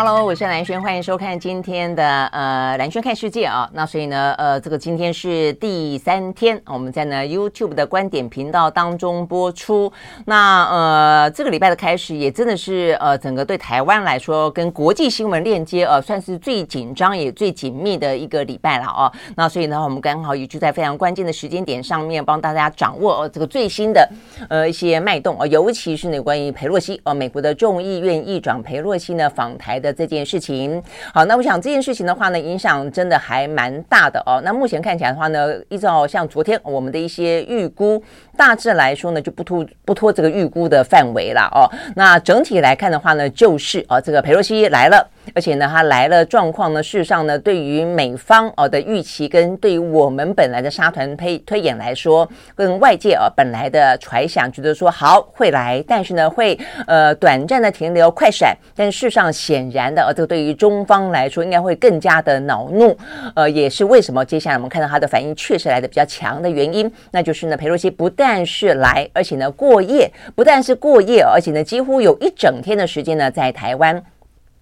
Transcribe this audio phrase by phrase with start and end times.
[0.00, 3.68] Hello，我是兰轩，欢迎收看今天的呃兰轩看世界啊。
[3.72, 9.92] 那所以呢，呃，这个今天是第三天，我们在呢 YouTube 的观点频道当中播出。
[10.24, 19.12] 那呃，这个礼拜的开始也真的是呃，整个对台湾来说，跟国际新闻链接呃，算是最紧张也最紧密的一个礼拜了啊。
[19.34, 24.08] 那所以呢，我们刚好也就在非常关键的时间点上面，帮大家掌握呃这个最新的
[24.48, 29.87] 呃一些脉动啊，尤其是呢关于裴洛西呃，美国的众议院议长裴洛西呢访台的。
[29.92, 34.40] 这件事情，好，那我想这件事情的话呢，影响真的还蛮大的哦。
[34.44, 38.02] 那目前看起来的话呢，依照像昨天我们的一些预估，
[38.38, 41.68] 大致来说呢，就不脱不脱这个预估的范围了哦。
[41.96, 45.06] 那整体来看的话呢，就是啊，这个裴洛西来了。
[45.34, 62.96] 而且呢，他来了状况呢，事实上呢，对于美方哦的预期，跟对于我们本来的沙团推推演来说，跟外界啊本来的揣想，觉得说好会来，但是呢会呃短暂的停留快闪，但事实上显然的，呃，这个对于中方来说，应该会更加的恼怒，
[63.34, 74.04] 呃，也是为什么接下来我们看到他的反应确实来的比较强的原因，那就是呢，裴洛西不但但是来，而且呢过夜，不但是过夜，而且呢几乎有一整天的时间呢在台湾。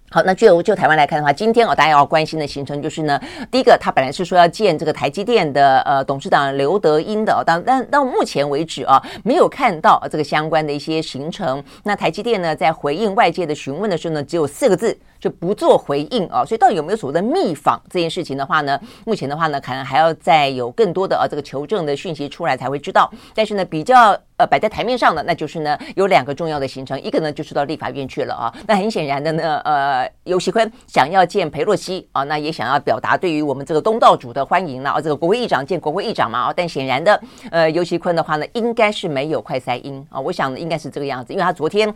[0.09, 3.19] 好，那就就台湾来看的话，今天哦，大家要关心的行程就是呢，
[3.51, 11.61] 第一个，他本来是说要见这个台积电的呃董事长刘德英的，但但到目前为止啊，没有看到这个相关的一些行程。
[11.83, 14.97] 那台积电呢，在回应外界的询问的时候呢，只有四个字。
[15.19, 18.79] 就不做回应啊，所以到底有没有所谓的密访这件事情的话呢？
[19.05, 23.09] 目前的话呢，可能还要再有更多的呃这个求证的讯息出来才会知道。
[23.33, 28.53] 但是呢，比较呃摆在台面上的，那就是呢有两个重要的行程，一个呢就是到立法院去了啊。
[28.67, 35.01] 那很显然的呢，呃，游锡坤想要见裴洛西啊，那也想要表达对于我们这个东道主的欢迎了啊。
[35.01, 37.19] 这个国会议长见国会议长嘛啊，但显然的，
[37.51, 40.19] 呃，游锡坤的话呢，应该是没有快塞音啊。
[40.19, 41.93] 我想应该是这个样子，因为他昨天。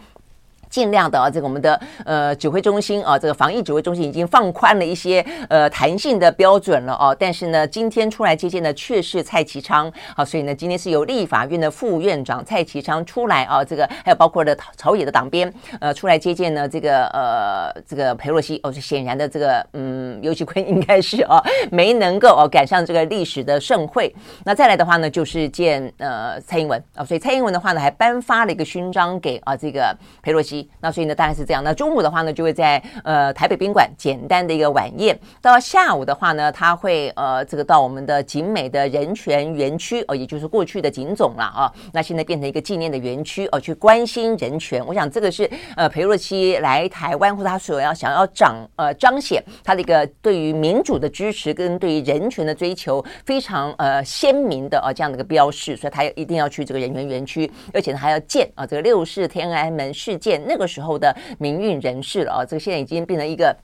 [0.72, 7.16] 尽量的啊，这个我们的呃指挥中心啊，这个防疫指挥中心已经放宽了一些呃弹性的标准了哦。
[7.20, 24.14] 但是呢，今天出来接见的却是蔡其昌，好， 所以呢，今天是由立法院的副院长蔡其昌出来啊，这个还有包括了朝野的党鞭呃出来接见呢，这个呃这个裴洛西哦，是显然的这个嗯尤其坤应该是哦没能够哦赶上这个历史的盛会。
[24.46, 30.61] 那再来的话呢，就是见呃蔡英文啊，所以蔡英文的话呢，还颁发了一个勋章给啊这个裴洛西。
[30.80, 31.64] 那所以呢，大概是这样。
[31.64, 35.18] 那中午的话呢，就会在呃台北宾馆简单的一个晚宴。
[35.42, 41.72] 到下午的话呢，他会呃这个到我们的景美的人权园区哦，也就是过去的景总了啊。
[41.94, 44.86] 那现在变成一个纪念的园区哦，去关心人权。
[44.86, 55.78] 我想这个是呃裴洛西来台湾或者他所要想要彰呃彰显他的一个对于民主的支持跟对于人权的追求非常呃鲜明的啊这样的一个标示。
[55.78, 60.42] 所以他一定要去这个人权园区，而且呢还要见啊这个六四天安门事件。
[60.52, 63.56] 那个时候的民运人士了啊，这个现在已经变成一个。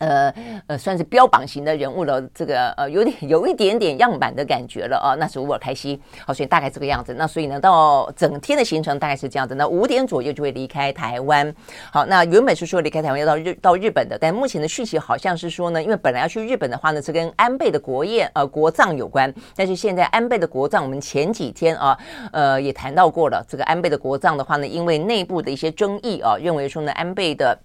[0.00, 0.34] 呃
[0.66, 5.14] 呃，算是标榜型的人物了，这个呃有点有一点点样板的感觉了啊。
[5.18, 7.14] 那是乌尔开心，好，所以大概这个样子。
[7.14, 9.54] 那所以呢，到整天的行程大概是这样子。
[9.54, 11.54] 那五点左右就会离开台湾。
[11.92, 19.32] 好，那原本是说离开台湾要到日到日本的，但目前的讯息好像是说呢，因为本来要去日本的话呢，是跟安倍的国宴呃国葬有关。
[19.54, 21.98] 但是现在安倍的国葬，我们前几天啊
[22.32, 27.58] 呃也谈到过了，这个安倍的国葬的话呢，因为内部的一些争议啊，认为说呢安倍的。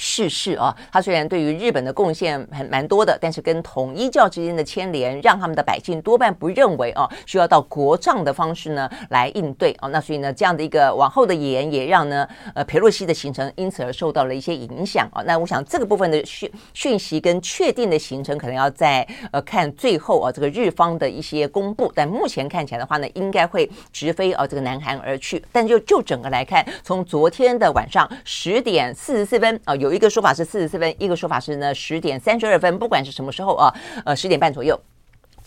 [0.00, 9.88] 逝世啊，他虽然对于日本的贡献很蛮多的，但是跟统一教之间的牵连，让他们的百姓多半不认为啊，需要到国葬的方式呢来应对啊。
[9.88, 15.20] 那所以呢，这样的一个往后的言，也让呢呃裴洛西的行程因此而受到了一些影响啊。
[15.26, 21.90] 那我想这个部分的讯讯息跟确定的行程，可能要在呃看最后啊这个日方的一些公布。
[21.92, 25.44] 但目前看起来的话呢，应该会直飞啊这个南韩而去。
[25.50, 29.87] 但就就整个来看，从昨天的晚上十点四十四分啊有。
[29.88, 33.74] 有一个说法是四十四分，一个说法是呢十点三十二分，不管是什么时候啊，
[34.04, 34.78] 呃十点半左右。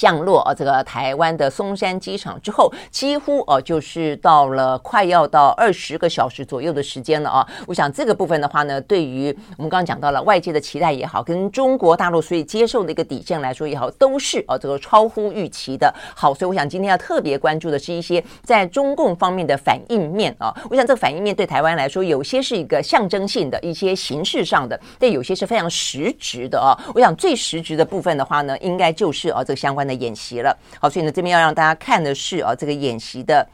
[0.01, 7.47] 降落啊，这个台湾的松山机场之后，几乎哦就是到了快要到二十个小时左右的时间了啊。
[7.67, 16.33] 我想这个部分的话呢，对于我们刚刚讲到了外界的期待也好，跟中国大陆所以接受的一个底线来说也好，都是哦这个超乎预期的好。
[16.33, 20.51] 所以我想今天要特别关注的是一些在中共方面的反应面啊。
[20.71, 26.73] 我想这个反应面对台湾来说，有些是一个象征性的一些形式上的，但有些是非常实质的啊。
[26.95, 29.90] 我想最实质的部分的话呢，应该就是啊这个相关的。
[29.93, 33.47] 演习了，好，所以呢，这边要让大家看的是啊，这个演习的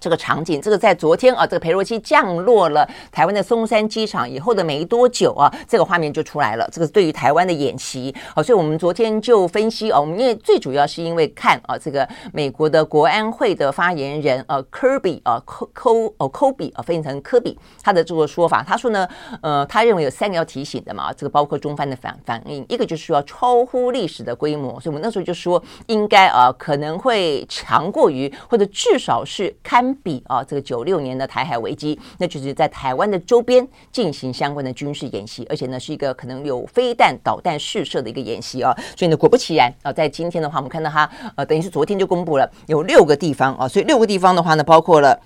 [0.00, 6.68] 这个场景，这个在昨天啊，这个裴洛西降落了台湾的松山机场以后的没多久啊，这个画面就出来了。
[6.72, 19.06] 这个对于台湾的演习，好，所以我们昨天就分析啊，我们因为最主要是因为看啊，这个美国的国安会的发言人呃科比啊，科科哦科比啊，翻译成科比，他的这个说法，他说呢，
[19.42, 29.89] 呃，他认为有三个要提醒的嘛，这个包括中方的反反应，一个就是说超乎历史的规模，所以我们那时候就说应该啊可能会强过于或者至少是堪。
[29.96, 38.74] 比啊，这个九六年的台海危机，那就是在台湾的周边进行相关的军事演习，而且呢是一个可能有飞弹导弹试射的一个演习啊。
[38.96, 45.18] 所以呢，果不其然啊，在今天的话，我们看到它呃，等于是昨天就公布了有六个地方啊，所以六个地方的话呢，包括了。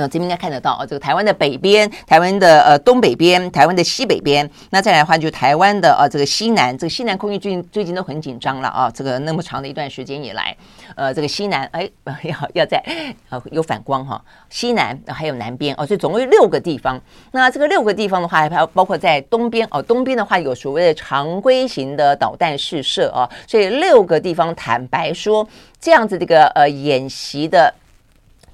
[0.00, 10.56] 呃，这边应该看得到啊，这个台湾的北边、台湾的呃东北边、台湾的西北边，那再来的话就台湾的呃这个西南，这个西南空域最近最近都很紧张了啊，这个那么长的一段时间以来，
[10.96, 11.86] 呃，这个西南哎
[12.24, 12.82] 要要在
[13.28, 16.98] 呃有反光哈，西南还有南边哦，所以总共有六个地方。
[17.32, 25.46] 那这个六个地方的话，还包括在东边哦，东边的话有所谓的常规型的导弹试射啊，所以六个地方坦白说，
[25.78, 27.74] 这样子这个呃演习的。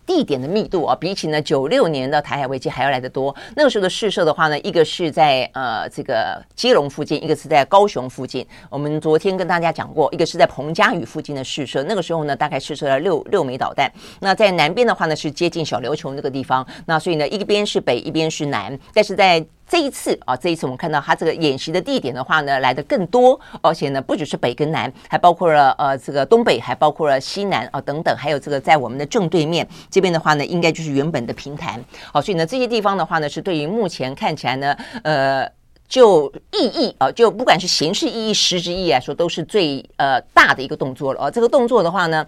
[0.06, 3.34] 地点的密度啊，比起呢九六年的台海危机还要来得多。
[3.56, 8.46] 那个时候的试射的话呢，一个是在呃这个基隆附近，一个是在高雄附近。
[8.70, 11.82] 我们昨天跟大家讲过，一个是在彭佳屿附近的试射。
[11.82, 13.90] 那个时候呢，大概试射了六六枚导弹。
[14.20, 16.66] 那在南边的话呢，是接近小琉球那个地方。
[16.86, 18.78] 那所以呢，一边是北，一边是南。
[18.94, 31.82] 但是在这一次啊，这一次我们看到它这个演习的地点的话呢，来的更多，而且呢，不只是北跟南，还包括了呃这个东北，还包括了西南啊等等，还有这个在我们的正对面这边的话呢，应该就是原本的平潭。
[32.12, 35.50] 好，所以呢，这些地方的话呢，是对于目前看起来呢，呃，
[35.88, 41.24] 就意义啊，就不管是形式意义、实质意义来说，都是最呃大的一个动作了。
[41.24, 42.24] 而这个动作的话呢。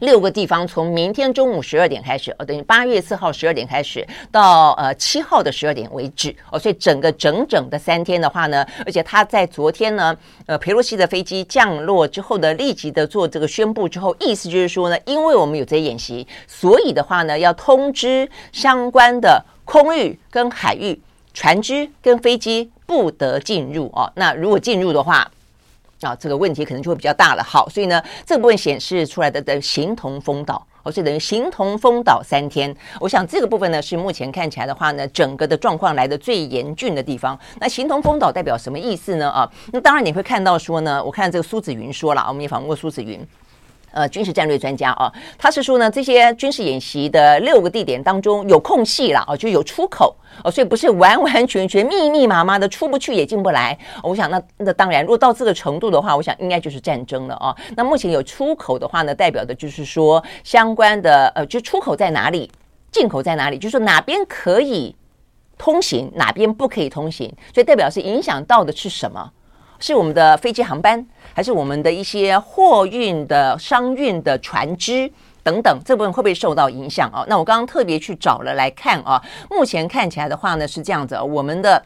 [0.00, 10.14] 六个地方从明天中午十二点开始，哦，等于八月四号十二点开始到呃七号的十二点为止，哦，所以整个整整的三天的话呢，而且他在昨天呢，
[10.44, 21.00] 呃，裴洛西的飞机降落之后的立即的做这个宣布之后，意思就是说呢，因为我们有这演习，所以的话呢，要通知相关的空域跟海域
[21.32, 25.30] 船只跟飞机不得进入哦，那如果进入的话。
[26.00, 27.42] 啊，这个问题可能就会比较大了。
[27.42, 32.74] 好，所以呢，这个部分显示出来的的形同封岛，哦，所以等于形同封岛三天。
[33.00, 37.38] 我想这个部分呢，是目前看起来的话呢，整个的状况来的最严峻的地方。
[37.60, 39.30] 那形同封岛代表什么意思呢？
[39.30, 43.26] 啊，那当然你会看到说呢，我看这个苏子云说了，我们也访问过苏子云。
[43.96, 50.14] 呃，军事战略专家啊，他是说呢，这些军事演习的六个地点当中有空隙了啊，就有出口
[50.44, 53.76] 哦，所以不是完完全全密密麻麻的出不去也进不来。
[54.02, 57.56] 我想那那当然，如果到这个程度的话，我想应该就是战争了啊。
[57.74, 62.50] 那目前有出口的话呢，代表的就是说相关的呃，就出口在哪里，
[62.92, 64.94] 进口在哪里，就是哪边可以
[65.56, 69.32] 通行，哪边不可以通行，所以代表是影响到的是什么？
[69.78, 71.06] 是我们的飞机航班，
[71.36, 75.12] 还是我们的一些货运的商运的船只
[75.42, 77.22] 等等，这部分会不会受到影响啊？
[77.28, 81.84] 那我刚刚特别去找了来看啊，目前看起来的话呢是这样子，我们的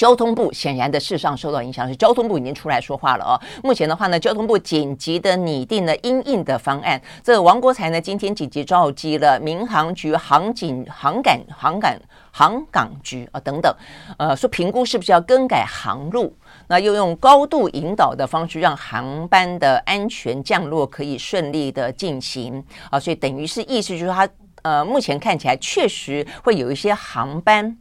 [0.00, 3.38] 交通部显然的事实上受到影响，是交通部已经出来说话了啊。
[3.62, 11.94] 目前的话呢，交通部紧急的拟定了因应的方案，这王国才呢今天紧急召集了民航局航警航港航港
[12.32, 13.70] 航港局啊等等，
[14.16, 16.34] 呃，说评估是不是要更改航路。
[16.68, 24.26] 那又用高度引导的方式，让航班的安全降落可以顺利的进行啊，所以等于是意思就是说，它
[24.62, 27.76] 呃目前看起来确实会有一些航班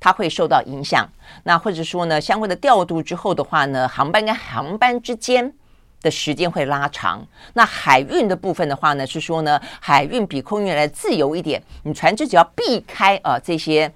[0.00, 1.06] 它会受到影响。
[1.44, 5.52] 那或者说呢，相关的调度之后的话呢，航班跟航班之间
[6.02, 7.24] 的时间会拉长。
[7.52, 13.92] 那海运的部分的话呢，是说呢，海运比空运来自由一点，你船只只要避开啊这些。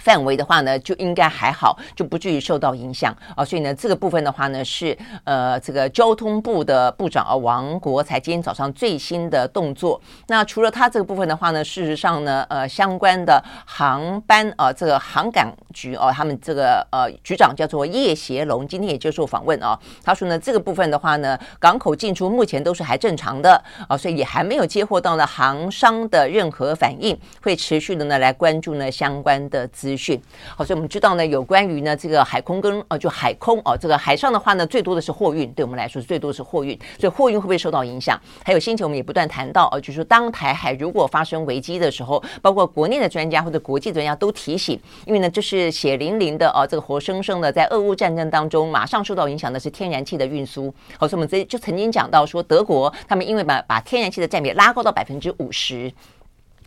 [0.00, 3.44] 范围的话呢，就应该还好，就不至于受到影响啊。
[3.44, 10.00] 所以呢，这个部分的话呢，是呃，这个交通部的部长啊，王国材今天早上最新的动作。
[10.28, 19.78] 那除了他这个部分的话呢，事实上呢，呃，相关的航班啊，这个航港局啊，他们这个呃局长叫做叶协龙，今天也接受访问啊。
[20.02, 29.89] 他说呢，这个部分的话呢，港口进出目前都是还正常的啊，所以也还没有接获到呢航商的任何反应，会持续的呢来关注呢相关的资。
[29.90, 30.20] 资讯
[30.56, 38.16] 好，所以我们知道呢，有关于呢这个海空跟呃就海空哦，这个海上的话呢，最多的是货运，对我们来说最多的是货运，所以货运会不会受到影响？
[38.44, 50.72] 还有先前我们也不断谈到哦，就是说当台海如果发生危机的时候，包括国内的专家或者国际专家都提醒，因为呢这是血淋淋的哦，这个活生生的在俄乌战争当中马上受到影响的是天然气的运输。
[50.98, 55.92] 好，所以我们这就曾经讲到说，德国他们因为把把天然气的占比拉高到百分之五十。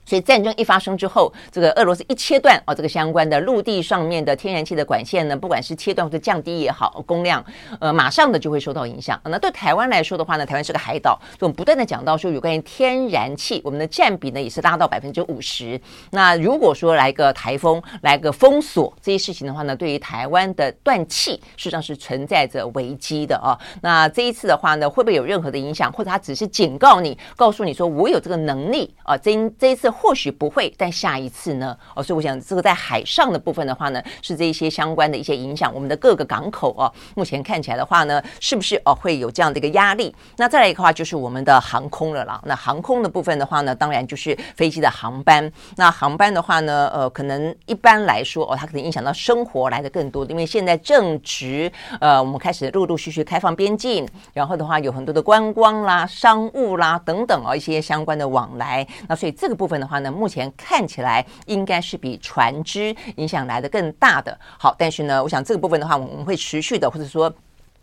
[0.05, 7.43] 所以战争一发生之后，这个俄罗斯一切断啊，这个相关的陆地上面的天然气的管线呢，不管是切断或者降低也好，供量
[7.79, 9.19] 呃马上的就会受到影响。
[9.23, 15.79] 那对台湾来说的话呢，台湾是个海岛，所以我们不断的讲到说有关于天然气，我们的占比呢也是拉到百分之五十。
[16.11, 23.57] 那如果说来个台风，来个封锁这些事情的话呢，对于台湾的断气实际上是存在着危机的啊。
[23.81, 29.15] 那这一次的话呢，会不会有任何的影响，或者他只是警告你，告诉你说我有这个能力啊？
[29.15, 29.92] 这这一次。
[29.93, 31.77] 或许不会，但下一次呢？
[31.95, 35.73] 哦，所以我想这个在海上的部分的话呢，是这一些相关的一些影响。
[35.73, 40.13] 我们的各个港口哦，目前看起来的话呢，是不是哦会有这样的一个压力？
[40.37, 42.41] 那再来一个话，就是我们的航空了啦。
[42.45, 45.51] 那航空的部分的话呢，当然就是飞机的航班。
[45.75, 58.85] 那航班的话呢，呃，可能一般来说哦，它可能影响到生活来的更多，因为现在正值呃，我们开始陆陆续续开放边境，然后的话有很多的观光啦、商务啦等等哦，一些相关的往来。
[59.07, 59.99] 那所以这个部分的话。
[60.03, 64.37] 呢，目前看起来应该是比船只影响来的更大的。
[64.59, 67.33] 好，但是呢，我想这个部分的话，我们会持续的，或者说，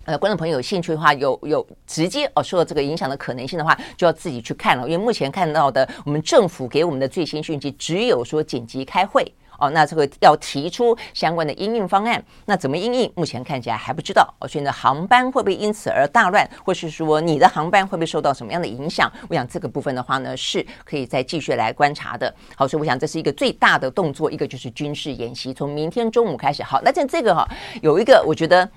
[0.05, 4.89] 呃，观众朋友有兴趣的话，有有直接哦受到这个影响的可能性的话，就要自己去看了。
[4.89, 9.25] 因为目前看到的，我们政府给我们的最新讯息，只有说紧急开会。
[9.61, 13.13] 哦，那这个要提出相关的应应方案，那怎么应应？
[13.15, 14.33] 目前看起来还不知道。
[14.41, 19.13] 哦，所以呢，航班会不会因此而大乱，或是说你的航班会不会受到什么样的影响？
[19.29, 22.35] 我想这个部分的话呢，是可以再继续来观察的。
[22.57, 26.63] 好，所以我想这是一个最大的动作，一个就是军事演习，从明天中午开始。
[26.63, 27.47] 好，那像这个哈，
[27.83, 28.69] 有一个我觉得。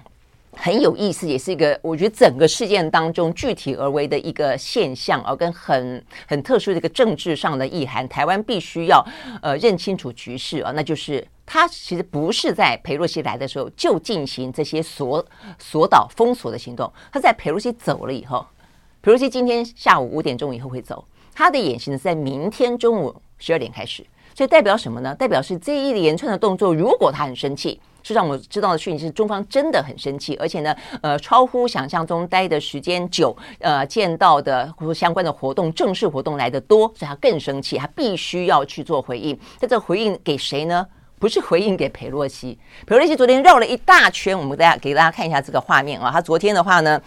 [0.56, 8.08] 很有意思，也是一个我觉得整个事件当中具体而为的一个现象啊，跟很很特殊的一个政治上的意涵。
[8.08, 9.06] 台湾必须要
[9.42, 15.26] 呃认清楚局势啊，那就是他其实不是在裴洛西来的时候就进行这些锁
[15.58, 18.46] 锁岛封锁的行动，他在裴洛西走了以后，
[19.02, 24.06] 裴洛西今天下午五点钟以后会走，他的演习呢在明天中午十二点开始，
[24.36, 25.14] 所以代表什么呢？
[25.16, 27.82] 代表是这一连串的动作，如果他很生气。
[28.04, 39.36] 是让我知道的讯息是，中方真的很生气，而且呢，呃，超乎想象中待的时间久，呃，见到的或相关的活动、正式活动来的多，所以他更生气，他必须要去做回应。
[39.60, 40.86] 但这回应给谁呢？
[41.18, 47.02] 不是回应给佩洛西，佩洛西昨天绕了一大圈，我们大家给大家看一下这个画面啊，他昨天的话呢。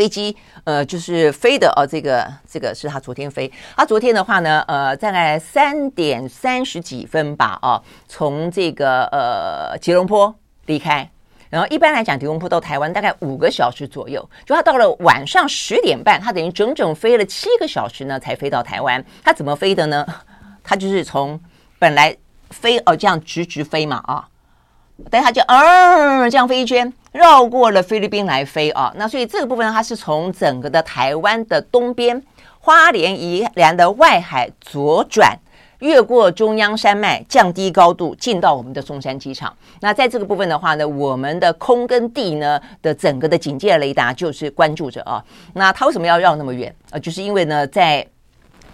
[0.00, 3.52] 飞机呃，就是飞的哦，这个这个是他昨天飞。
[3.76, 11.06] 他昨天的话呢，呃，大概三点三十几分吧，哦，从这个呃吉隆坡离开。
[11.50, 14.26] 然后一般来讲，吉隆坡到台湾大概五个小时左右。
[14.46, 19.04] 就他到了晚上十点半，他等于整整飞了七个小时呢，才飞到台湾。
[19.22, 20.06] 他怎么飞的呢？
[20.64, 21.38] 他就是从
[21.78, 22.16] 本来
[22.48, 24.26] 飞哦这样直直飞嘛啊，
[25.10, 26.90] 但他就嗯、这样飞一圈。
[27.12, 32.22] 绕过了菲律宾来飞啊，那所以这个部分，它是从整个的台湾的东边
[32.60, 35.36] 花莲宜兰的外海左转，
[35.80, 39.52] 越过中央山脉，降低高度，进到我们的松山机场。
[39.80, 45.24] 那在这个部分的话呢，我们的空跟地呢的整个的警戒雷达就是关注着啊。
[45.54, 46.98] 那它为什么要绕那么远啊？
[46.98, 48.06] 就是因为呢，在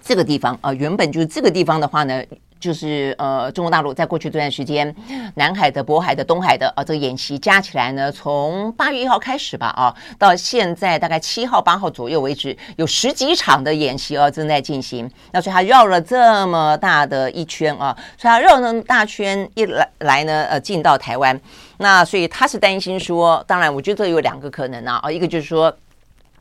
[0.03, 2.23] 这个地方啊，原本就是这个地方的话呢。
[2.59, 4.93] 就是呃，中国大陆在过去这段时间，
[5.35, 15.09] 南海的、渤海的、东海的啊，这个演习加起来呢，从八月一号开始吧啊，到现在大概七号、八号左右为止，有十几场的演习啊正在进行。
[15.31, 21.39] 那所以他绕了这么大的一圈啊，所以他绕了大圈一来来呢，呃，进到台湾。
[21.77, 25.75] 那所以他是担心说，当然，我觉得有两个可能啊，啊，一个就是说。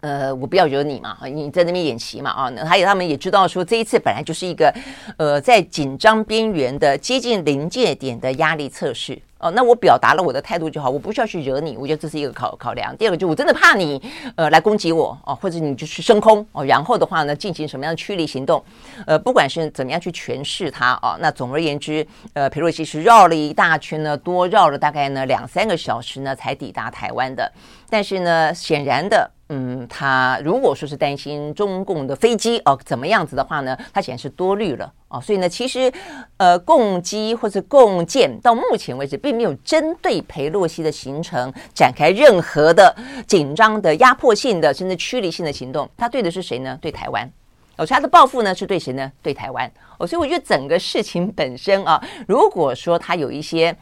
[0.07, 4.73] 呃，我不要惹你嘛，你在那边演习嘛啊，还有他们也知道说这一次本来就是一个
[5.17, 12.97] 呃在紧张边缘的接近临界点的压力测试哦，那我表达了我的态度就好，我不需要去惹你，我觉得这是一个考考量。
[12.97, 14.01] 第二个就我真的怕你
[14.37, 18.63] 呃来攻击我哦，或者你就去升空哦，然后的话呢进行什么样的驱离行动，
[19.07, 27.51] 呃，不管是怎么样去诠释它哦，那总而言之，呃，佩洛西是绕了一大圈呢，多绕了大概呢两三个小时呢才抵达台湾的，
[27.91, 29.29] 但是呢显然的。
[29.49, 35.21] 嗯，他如果说是担心中共的飞机哦怎么样子的话呢，他显然是多虑了哦。
[35.21, 35.93] 所以呢，其实
[36.37, 42.93] 呃，共机或者共建到目前为止并没有针对裴洛西的行程展开任何的
[43.29, 45.89] 紧张的压迫性的甚至驱离性的行动。
[45.97, 46.77] 他对的是谁呢？
[46.83, 47.31] 对台湾。
[47.77, 49.13] 哦，所以他的报复呢是对谁呢？
[49.23, 49.71] 对台湾。
[49.99, 53.77] 哦，所以我觉得整个事情本身啊，如果说他有一些。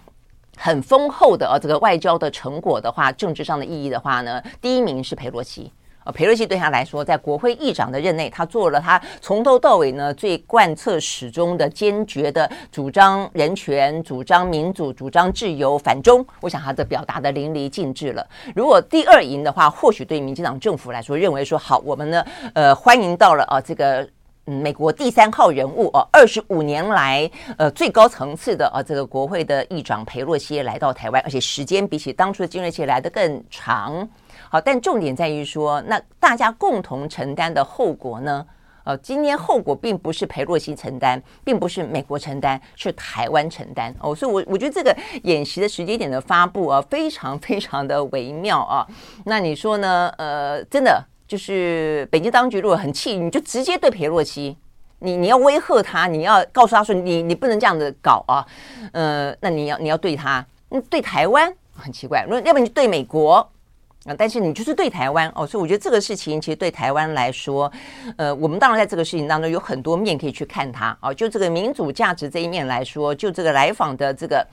[0.57, 5.73] 很丰厚的呃、啊，这个外交的成果的话，政治上的意义的话呢，第一名是佩洛西。
[6.07, 16.23] 呃，佩洛西对他来说，在国会议长的任内，他做了他从头到尾呢最贯彻始终的坚决的主张人权、主张民主、主张自由、反中。
[16.43, 18.27] 我想他的表达的淋漓尽致了。
[18.55, 24.07] 如果第二赢的话，或许对民进党政府来说，认为说好，我们呢，呃，欢迎到了啊这个。
[24.47, 34.07] 嗯，美国第三号人物哦，二十五年来呃最高层次的啊这个国会的议长裴洛西来到台湾，而且时间比起当初的金瑞熙来的更长。
[34.51, 38.47] 好，但重点在于说，那大家共同承担的后果呢？
[38.85, 44.15] 呃，今天后果并不是裴洛西承担，并不是美国承担，是台湾承担哦。
[44.15, 48.87] 所以，我我觉得这个演习的时间点的发布啊，非常非常的微妙啊。
[49.25, 50.13] 那你说呢？
[50.19, 54.57] 呃，真的就是北京当局如果很气，你就直接对裴洛西，
[54.99, 58.47] 你你要威吓他，你要告诉他说，你你不能这样子搞啊。
[58.93, 63.49] 呃，那你要你要对他，嗯，对台湾很奇怪，如果要不你就对美国。
[64.07, 67.73] 啊，但是你就是对台湾哦，所以我觉得这个事情其实对台湾来说，
[68.19, 71.11] 呃，我们当然在这个事情当中有很多面可以去看它啊。
[71.15, 74.47] 就这个民主价值这一面来说，就这个来访的这个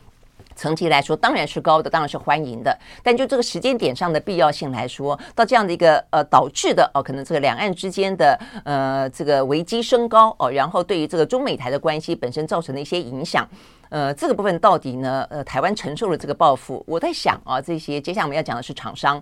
[0.61, 2.77] 层级来说，当然是高的，当然是欢迎的。
[3.01, 13.47] 但就这个时间点上的必要性来说，到这样的一个呃导致的哦，可能这个两岸之间的呃这个危机升高哦，然后对于这个中美台的关系本身造成的一些影响。
[13.89, 15.27] 呃，这个部分到底呢？
[15.29, 19.21] 呃，台湾承受了这个报复，我在想啊，这些接下来我们要讲的是厂商，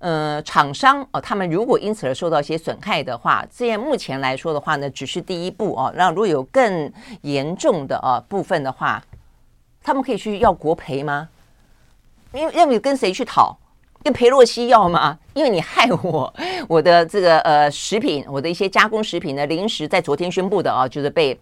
[0.00, 5.92] 呃，厂商哦，他们如果因此而受到一些损害的话，这样目前来说的话呢，只是第一步哦。
[5.94, 9.00] 那如果有更严重的啊部分的话，
[9.82, 11.28] 他们可以去要国赔吗？
[12.32, 13.56] 因为要不跟谁去讨？
[14.02, 15.18] 跟裴洛西要吗？
[15.34, 16.32] 因为你害我，
[16.68, 21.38] 我的这个呃食品，我的一些加工食品呢，临时在昨天宣布的啊，就是被。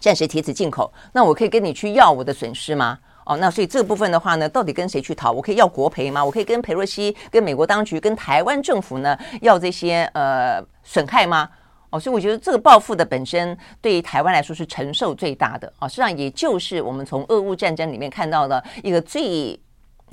[0.00, 2.98] 暂时停止进口，那我可以跟你去要我的损失吗？
[3.24, 5.32] 哦，那所以这部分的话呢，到底跟谁去讨？
[5.32, 6.22] 我可以要国赔吗？
[6.22, 11.48] 我可以跟裴洛西、跟美国当局、跟台湾政府呢要这些呃损害吗？
[11.94, 19.56] 哦，所以我觉得这个报复的本身对于台湾来说是承受最大的啊，实际上也就是我们从俄乌战争里面看到的一个最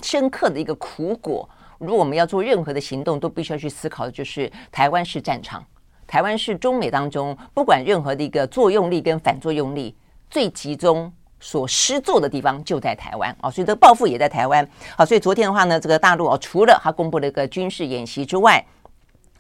[0.04, 1.50] 深刻的一个苦果。
[1.80, 5.66] 如果我们要做任何的行动，都必须要去思考的就是台湾是战场。
[6.06, 9.96] 台湾是中美当中不管任何的一个作用力跟反作用力
[10.30, 14.68] 最集中所施作的地方就在台湾啊，所以这个报复也在台湾。
[14.96, 18.64] 好，所以昨天的话呢，这个大陆啊，除了他公布了一个军事演习之外，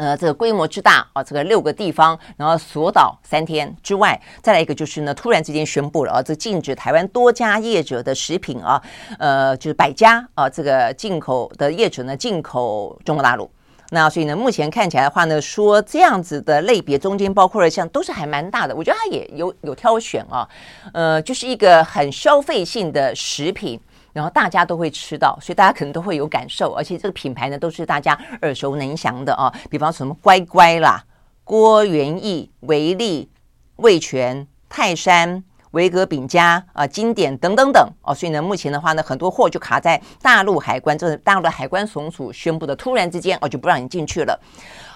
[0.01, 8.81] 呃，这个规模之大啊，这个六个地方，然后锁岛三天之外，再来一个就是呢，突然之间宣布了啊，这禁止台湾多家业者的食品啊，
[9.19, 13.47] 呃，就是百家啊，这个进口的业者呢，进口中国大陆。
[13.91, 20.49] 那所以呢，目前看起来的话呢，说这样子的类别中间包括了像都是还蛮大的，我觉得它也有有挑选啊，
[20.93, 23.79] 呃，就是一个很消费性的食品，
[24.13, 31.03] 然后大家都会吃到，所以大家可能都会有感受，而且这个品牌呢都是大家耳熟能详的啊，比方什么乖乖啦、
[31.43, 33.29] 郭元益、维力、
[33.77, 35.43] 味全、泰山。
[35.71, 44.37] 维格饼家啊，经典等等等哦，所以呢，目前的话呢，很多货就卡在大陆海关，这是大陆的海关总署宣布的，突然之间哦，就不让你进去了。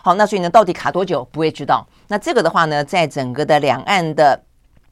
[0.04, 1.88] 好，那所以呢，到底卡多久不会知道。
[2.10, 4.38] 那这个的话呢，在整个的两岸的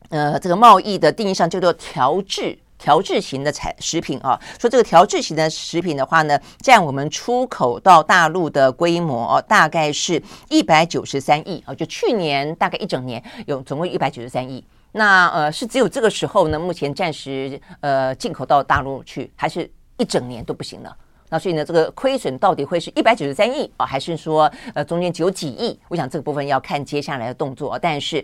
[0.07, 4.37] 呃这个贸易的定义上，叫做调制调制型的产食品啊。
[4.59, 14.61] 说这个调制型的食品的话呢，占我们出口到大陆的规模哦，大概是一百九十三亿啊，就去年大概一整年有总共一百九十三亿。
[14.91, 20.93] 那呃是只有这个时候呢，目前暂时呃进口到大陆去，还是一整年都不行了。
[21.29, 25.79] 那所以呢，这个亏损到底会是一百九十三亿啊，还是说呃中间只有几亿？
[25.87, 28.23] 我想这个部分要看接下来的动作，但是。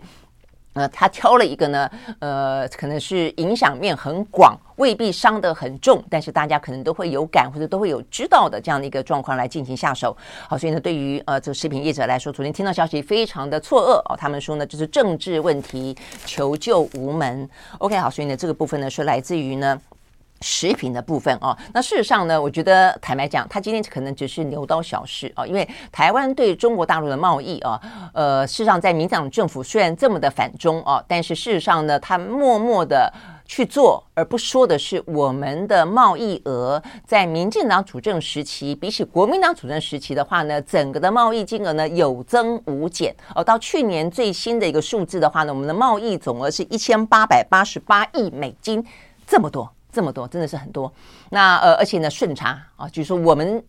[0.74, 10.16] 呃，他挑了一个呢，呃，可能是影响面很广，未必伤得很重，但是大家可能都会有感或者都会有知道的这样的一个状况来进行下手。
[10.48, 17.50] 好，所以呢，对于呃这个食品业者来说，昨天听到消息非常的错愕哦，他们说呢，就是政治问题，求救无门。
[17.80, 19.82] OK，好，所以呢，这个部分呢是来自于呢。
[20.42, 27.80] 食品的部分哦，那事实上呢，我觉得坦白讲，他今天可能只是牛刀小试啊，因为台湾对中国大陆的贸易啊，
[28.14, 33.12] 呃，事实上在民进党政府虽然这么的反中啊，但是事实上呢，他默默的
[33.46, 36.82] 去做，而不说的是我们的贸易额。
[37.06, 48.86] 在民进党主政时期，比起国民党主政时期的话呢，整个的贸易金额呢有增无减哦，到去年最新的一个数字的话呢，我们的贸易总额是一千八百八十八亿美金，
[49.28, 49.70] 这么多。
[50.00, 50.90] 这么多真的是很多，
[51.30, 53.62] 那呃，而且呢顺差啊，就是说我们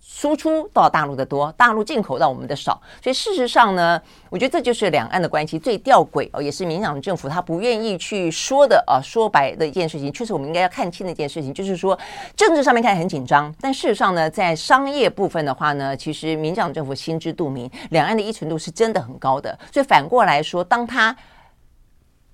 [0.00, 11.98] 输出到大陆的多，大陆进口到我们的少，所以事实上呢，我觉得这就是两岸的关系最吊诡哦，也是民进党政府他不愿意去说的啊，说白的一件事情，确实我们应该要看清的一件事情，就是说
[12.34, 21.14] 政治上面看很紧张，但事实上呢，在商业部分的话呢，其实民进党政府心知肚明，两岸的依存度是真的很高的，所以反过来说，当他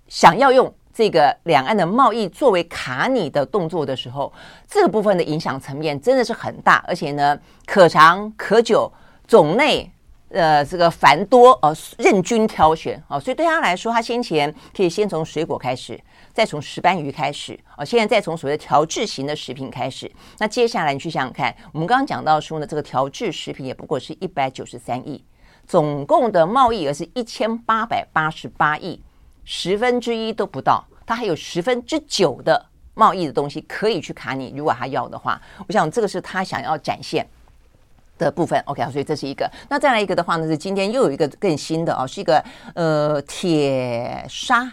[0.06, 0.72] 想要用。
[0.92, 4.32] 这个两岸的贸易作为卡你的动作的时候，
[4.68, 8.92] 这个部分的影响层面真的是很大，而且呢可长可久，
[9.26, 9.90] 种类
[10.30, 16.00] 呃，这个繁多呃，任君挑选啊，所以对他来说，他先前可以先从水果开始，
[16.32, 20.08] 再从石斑鱼开始啊，现在再从所谓调制型的食品开始。
[20.38, 25.24] 那接下来你去想想看，我们刚刚讲到说呢，这个调制食品也不过是一百九十三亿，
[25.66, 29.02] 总共的贸易额是一千八百八十八亿，
[29.52, 37.26] 十分之一都不到，他还有十分之九的贸易的东西可以去卡你，如果他要的话，我想这个是他想要展现
[38.16, 39.50] 的部分，OK，所以这是一个。
[39.68, 42.40] 那再来一个的话呢，是今天又有一个更新的哦，是一个
[42.76, 44.70] 呃铁砂，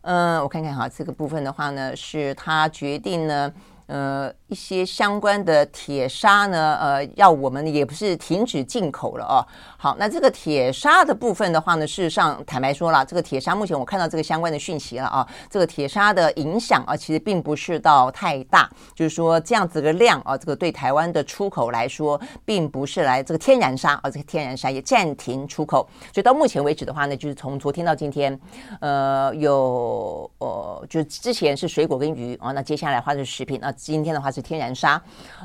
[0.00, 3.52] 嗯、我看看哈，这个部分的话呢，是他决定呢。
[3.86, 9.46] 呃，一些相关的铁砂呢，呃，要我们也不是停止进口了哦。
[9.78, 28.38] 好，那这个铁砂的部分的话呢，事实上坦白说了，这个铁砂目前我看到这个相关的讯息了啊，这个铁砂的影响啊，其实并不是到太大，就是说这样子的量啊，这个对台湾的出口来说，并不是来这个天然砂啊，这个天然砂也暂停出口，所以到目前为止的话呢，就是从昨天到今天，
[28.80, 33.70] 呃，有呃，就之前是水果跟鱼啊，那接下来的话是食品那。
[33.72, 35.00] 今天的话是天然砂，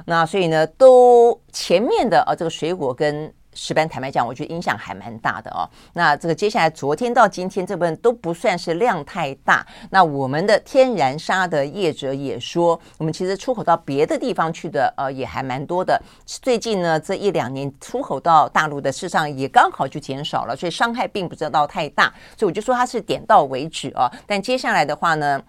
[0.06, 5.64] 那所以呢，都前面的啊，这个水果跟石斑，坦白讲，我觉得影响还蛮大的哦。
[5.94, 9.66] 那这个接下来昨天到今天这部分都不算是量太大。
[9.90, 15.98] 那我们的天然砂的业者也说，我们其实出口到别的地方去的呃也还蛮多的。
[16.26, 22.14] 最近呢这一两年出口到大陆的市场也刚好就减少了，所以伤害并不知道太大。
[22.38, 24.12] 所以我就说它是点到为止啊。
[24.28, 25.42] 但接下来的话呢？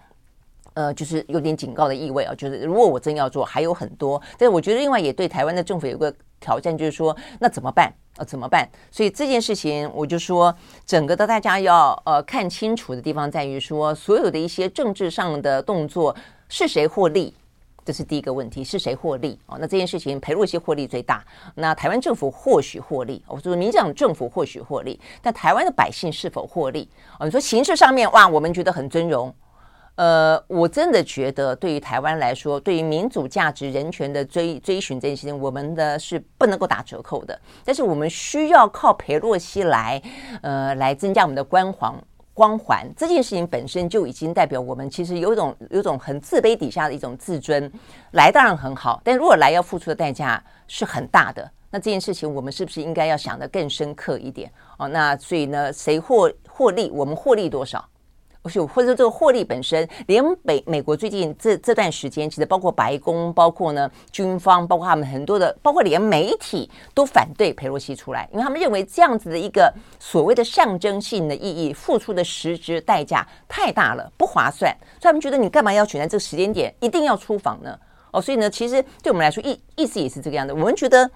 [0.77, 4.21] 呃，就是有点警告的意味啊，就是如果我真要做，还有很多。
[4.37, 8.23] 但是我觉得另外也对台湾的政府有个挑战，就是说那怎么办啊？
[8.23, 8.69] 怎么办？
[8.91, 16.15] 所以这件事情，我就说整个的大家要呃看清楚的地方在于说，所有的一些政治上的动作
[16.47, 17.33] 是谁获利，
[17.83, 19.57] 这是第一个问题，是谁获利啊？
[19.59, 26.87] 那这件事情裴洛西获利最大，那台湾政府或许获利，我说民进党政府或许获利，但台湾的百姓是否获利
[27.17, 27.25] 啊？
[27.25, 29.33] 你说形式上面哇，我们觉得很尊荣。
[29.97, 37.37] 呃，我真的觉得，对于台湾来说，对于民主价值、人权的追追寻这件事情，我们的是不能够打折扣的。
[37.65, 39.99] 但是，我们需要靠裴洛西来，
[40.43, 41.93] 呃，来增加我们的光环。
[42.31, 47.71] 光环这件事情本身就已经代表我们其实有一种有一种很自卑底下的一种自尊。
[48.11, 54.51] 来当然很好，但如果来要付出的代价是很大的，那这件事情我们是不是应该要想得更深刻一点？
[54.77, 57.83] 哦，那所以呢，谁获获利，我们获利多少？
[58.47, 77.77] 或者这个获利本身，连美美国最近这这段时间，其实包括白宫，包括呢军方，包括他们很多的，包括连媒体都反对佩洛西出来，因为他们认为这样子的一个所谓的象征性的意义，付出的实质代价太大了，不划算，所以他们觉得你干嘛要选在这个时间点一定要出访呢？
[78.11, 81.09] 哦，所以呢，其实对我们来说意意思也是这个样的，我们觉得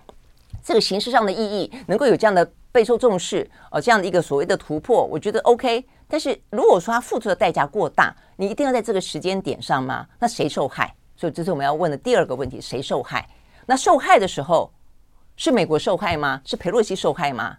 [0.63, 5.85] 这个形式上的意义能够有这样的备受重视，哦，这样的一个所谓的突破，我觉得 OK。
[6.11, 10.05] 但是如果说他付出的代价过大，你一定要在这个时间点上吗？
[10.19, 10.93] 那谁受害？
[11.15, 13.25] 所以这是我们要问的第二个问题：谁受害？
[13.65, 14.69] 那受害的时候
[15.37, 16.41] 是美国受害吗？
[16.43, 17.55] 是佩洛西受害吗？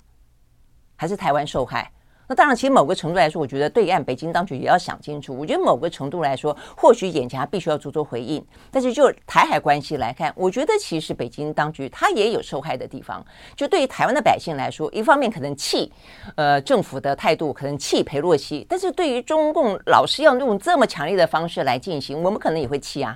[0.97, 1.91] 还是台湾受害？
[2.33, 5.37] 那当然，其实某个程度来说，我觉得对岸北京当局也要想清楚。
[5.37, 8.43] 我觉得某个程度来说，或许眼前必须要做做回应。
[8.71, 13.23] 但是就台海关系来看，我觉得其实北京当局他也有受害的地方。
[13.55, 15.93] 就对于台湾的百姓来说，一方面可能气，
[16.35, 23.15] 呃，政府的态度可能气裴洛西，但是对于中共老是要用这么强烈的方式来进行，我们可能也会气啊。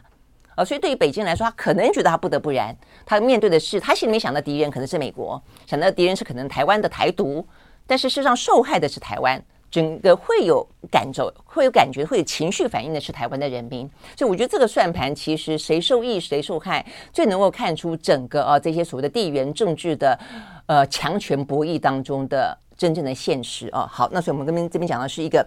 [0.56, 2.76] 啊，所以对于北京来说，他可能觉得他不得不然，
[3.06, 7.46] 他面对的是他心里面想的敌人可能是美国，想到敌人是可能台湾的台独。
[7.86, 13.88] 但是事实上，受害的是台湾，整个会有感受、会有感觉、会有情绪反应的是台湾的人民。
[14.16, 20.18] 所以我觉得这个算盘其实谁受益、谁受害，最能够看出整个啊这些所谓的地缘政治的
[20.66, 23.88] 呃强权博弈当中的真正的现实啊。
[23.90, 25.46] 好，那所以我们这边这边讲的是一个。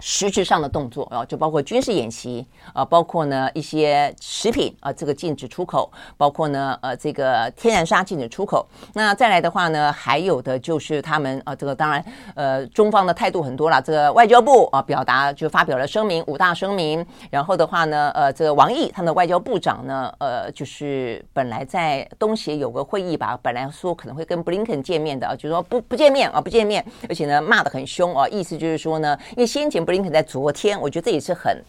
[0.00, 8.66] 实质上的动作啊，就包括军事演习啊，包括呢一些食品啊，这个禁止出口，包括呢呃这个天然砂禁止出口。
[8.92, 12.04] 那再来的话呢，还有的就是他们啊，这个当然
[12.34, 13.80] 呃中方的态度很多了。
[13.80, 17.06] 这个外交部啊表达就发表了声明，五大声明。
[17.30, 29.83] 然后的话呢，呃这个王毅他们的外交部长呢，呃就是本来在东协有个会议吧，本来说可能会跟布林肯见面的啊，就说不不见面啊，不见面，而且呢骂得很凶啊，意思就是说呢，因为先前。
[29.84, 31.62] 布林肯在昨天，我觉得这也是很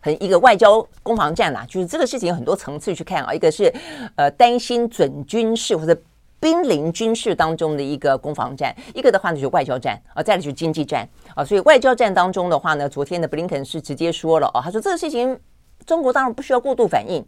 [0.00, 3.32] 很一个外交攻防战啦，就是这个事情有很多层次去看啊。
[3.32, 3.72] 一个是
[4.16, 5.96] 呃担心准军事或者
[6.40, 11.44] 濒临军事当中的一个攻防战，一个的话呢就是外交战啊，再来就是经济战啊。
[11.44, 15.38] 所以外交战当中的话呢，昨天的布林肯是直接说了哦，他说这个事情
[15.86, 17.24] 中国当然不需要过度反应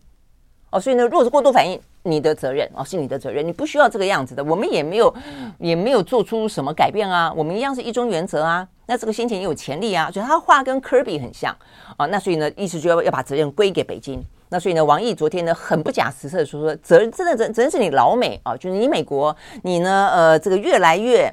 [0.70, 4.42] 哦，所以呢，如果是过度反应，你的责任哦，是你的责任，你不需要这个样子的。
[4.42, 5.14] 我们也没有，
[5.59, 8.66] 也没有做出什么改变啊，我们一样是一中原则啊。
[8.87, 11.55] 那这个先前也有潜力啊，所以他话跟科比很像
[11.96, 12.07] 啊。
[12.07, 14.22] 那所以呢，意思就要要把责任归给北京。
[14.48, 21.33] 那所以呢，王毅昨天呢，很不假辞色的说说，责任真的责责任是你老美啊，就是你美国，你呢，呃，这个越来越。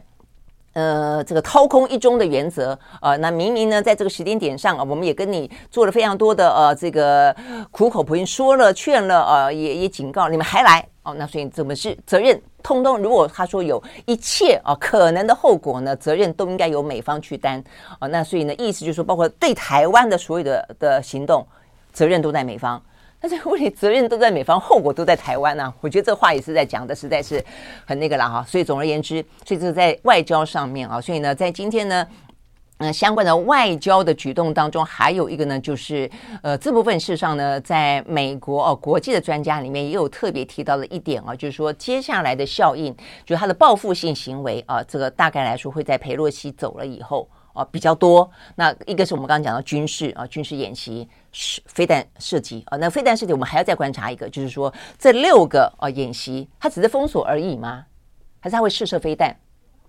[0.73, 7.35] 呃，这个掏空一中的原则，呃，那明明呢，在这个时间点上啊，我们也跟你做了非常多的呃，这个
[7.71, 12.41] 苦口婆心说了劝了，呃，也也警告你们还来哦，那所以怎么是责任？
[12.63, 17.63] 通通如果他说有一切啊可能的后果呢，责任都应该由美方去担
[17.99, 21.45] 啊，那所以呢，意思就是说，包括对台湾的所有的的行动，
[21.91, 22.81] 责任都在美方。
[23.25, 25.73] 但是问题，责任都在美方，后果都在台湾呢、啊。
[25.79, 27.41] 我觉得这话也是在讲的，实在是
[27.85, 28.45] 很那个了哈。
[28.45, 30.99] 所以总而言之，所以这是在外交上面啊。
[30.99, 32.05] 所以呢，在今天呢，
[32.79, 42.93] 嗯、相关的外交的举动当中，还有一个呢，就是呃，这部分事实上呢，在美国哦，国际的专家里面也有特别提到了一点啊，就是说接下来的效应，
[43.25, 47.25] 就是他的报复性行为啊，这个大概来说会在佩洛西走了以后。
[47.53, 48.29] 啊，比较多。
[48.55, 52.77] 那一个是我们刚刚讲到军事啊，军事演习是飞弹射击啊。
[52.77, 57.85] 那飞弹射击，我们还要再观察一个，就是说这六个啊演习，它只是封锁而已吗？
[58.39, 59.35] 还是它会试射飞弹？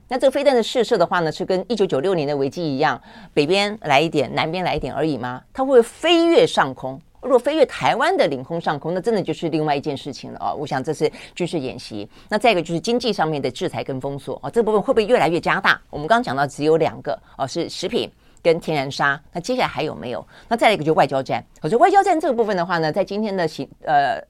[0.08, 3.00] 那这个飞弹的试射的话呢，是跟一九九六年的危机一样，
[3.32, 5.42] 北边来一点，南边来一点而已吗？
[5.52, 7.00] 它会飞越上空？
[7.24, 10.52] 如果飞越台湾的领空上空，那真的就是另外一件事情了啊！
[10.52, 12.06] 我想这是军事演习。
[12.28, 15.80] 那再一个就是经济上面的制裁跟封锁啊，这部分会不会越来越加大？
[15.88, 18.10] 我们刚刚讲到只有两个哦，是食品
[18.42, 19.18] 跟天然砂。
[19.32, 20.24] 那接下来还有没有？
[20.48, 21.42] 那再来一个就是外交战。
[21.62, 24.22] 我觉得外交战这个部分的话呢，在今天的行呃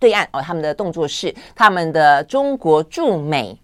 [0.00, 3.56] 对岸哦，他们的动作是他们的中国驻美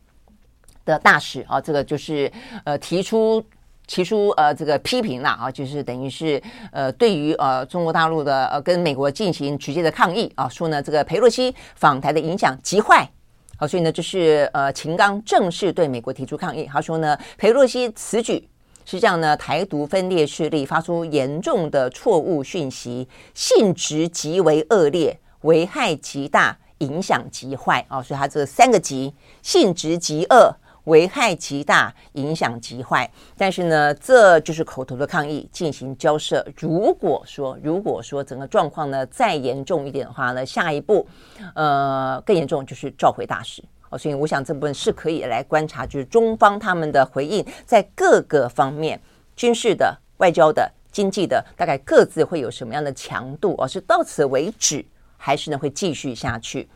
[0.84, 2.30] 的大使啊，这个就是
[2.64, 3.44] 呃提出。
[3.88, 13.11] 提出呃这个批评了啊，就是等于是呃对于呃中国大陆的呃跟美国进行直接的抗议啊，说呢这个裴洛西访台的影响极坏，
[13.57, 18.46] 好，所以呢就是呃秦刚正式对美国提出抗议，他说呢裴洛西此举
[18.85, 30.55] 是这样呢台独分裂势力发出严重的错误讯息，性质极为恶劣，危害极大，影响极坏啊，所以他这三个极性质极恶。
[30.88, 33.09] 危害极大，影响极坏。
[33.37, 36.44] 但是呢，这就是口头的抗议，进行交涉。
[36.59, 41.07] 如果说，如果说整个状况呢再严重一点的话呢，下一步，
[41.55, 43.62] 呃，更严重就是召回大使。
[43.90, 49.01] 哦，所以我想这部分是可以来观察，就是中方他们的回应，在各个方面，
[49.35, 53.55] 军事的、外交的、经济的，大概各自会有什么样的强度？
[53.57, 54.85] 而是到此为止，
[55.16, 56.68] 还是呢会继续下去？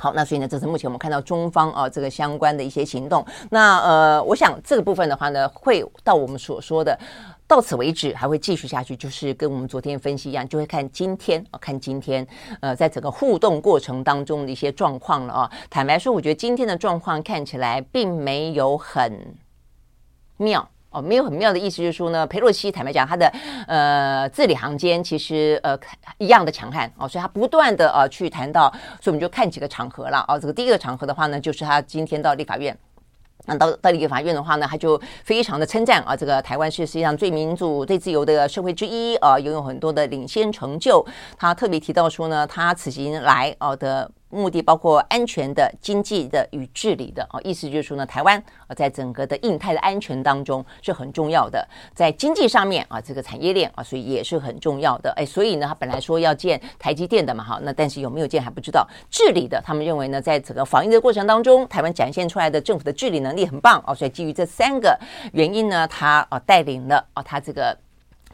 [0.00, 3.24] 好，那所以呢，这是目前我们看到中方啊这个相关的一些行动。
[3.50, 6.98] 那呃，我想这个部分的话呢，会到我们所说的
[7.46, 12.26] 到此为止，还会继续下去，就是跟我们昨天分析一样，就会看今天啊，看今天
[12.60, 15.50] 呃，在整个互动过程当中的一些状况了啊。
[15.68, 19.34] 坦白说，我觉得今天的状况看起来并没有很
[20.38, 20.66] 妙。
[20.90, 23.32] 哦，没有很妙的意思，就是说呢，裴洛西坦白讲，他的
[23.68, 25.78] 呃字里行间其实呃
[26.18, 28.68] 一样的强悍哦，所以他不断的呃去谈到，
[29.00, 30.36] 所以我们就看几个场合了哦。
[30.36, 32.76] 这个第一个场合的话呢，就是他今天到立法院，
[33.46, 41.06] 那到到立法院的话呢，他就非常的称赞啊，这个台湾是世界上最民主、最自由的社会之一啊，拥有很多的领先成就。
[41.38, 44.10] 他特别提到说呢，他此行来哦的。
[44.30, 55.12] 目的包括安全的、经济的与治理的啊，意思就是说呢，台湾啊，在整个的印太的安全当中是很重要的，在经济上面啊，这个产业链啊，所以也是很重要的。
[55.16, 58.86] 哎，所以呢，他本来说要建台积电的嘛，哈，那但是有没有建还不知道。
[59.10, 64.98] 治理的，他们认为呢，在整个防疫的过程当中，台湾展现出来的政府的治理能力很棒啊，所以基于这三个
[65.32, 67.76] 原因呢，他啊带领了啊，他这个。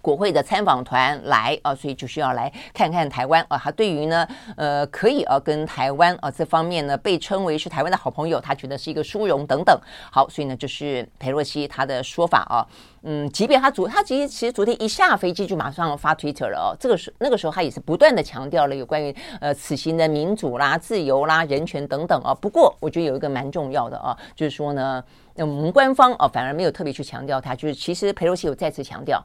[0.07, 3.59] 国会的参访团来啊，所以就需要来看看台湾啊。
[3.59, 4.25] 他对于呢，
[4.57, 9.77] 呃，可以啊跟台湾啊这方面呢，被称为是台湾的好朋友，他觉得是一个殊荣等等。
[10.13, 12.63] 好，所以呢，就是裴洛西他的说法啊，
[13.03, 22.33] 嗯，即便他昨他其实其实昨天一下飞机就马上发 Twitter 了哦，这个时那个时候他也是不断的强调了有关于呃此行的民主啦、自由啦、人权等等啊。
[22.33, 25.03] 不过我觉得有一个蛮重要的啊，就是说呢，
[25.35, 29.21] 那我们官方啊反而没有特别去强调他，就是其实裴洛西有再次强调。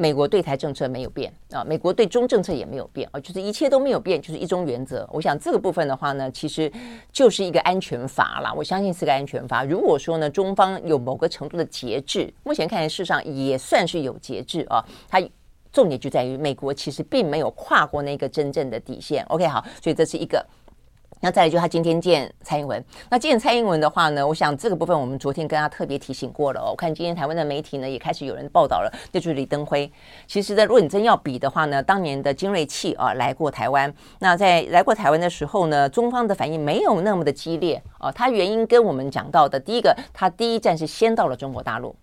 [0.00, 5.06] 美国对台政策没有变啊，美国对中政策也没有变啊，就是一切都没有变，就是一中原则。
[5.12, 6.72] 我想这个部分的话呢，其实
[7.12, 8.50] 就是一个安全阀啦。
[8.56, 9.62] 我相信是个安全阀。
[9.62, 14.82] 如果说呢，中方有某个程度的节制，目前看来事实上也算是有节制啊。
[15.06, 15.22] 它
[15.70, 19.22] 重点就在于美国其实并没有跨过那个真正的底线。
[19.28, 20.44] OK，好，所以这是一个
[21.22, 22.82] 那再来就他今天见蔡英文。
[23.10, 26.70] 那见蔡英文的话呢，我想这个部分我们昨天跟他特别提醒过了哦。
[26.70, 29.90] 我看今天台湾的媒体呢也开始有人报道了，就是李登辉。
[30.26, 38.10] 其实呢，如果你真要比的话呢，当年的金瑞气啊来过台湾，那在来过台湾的时候呢，中方的反应没有那么的激烈啊。
[38.10, 41.94] 他原因跟我们讲到的，第一个，他第一站是先到了中国大陆，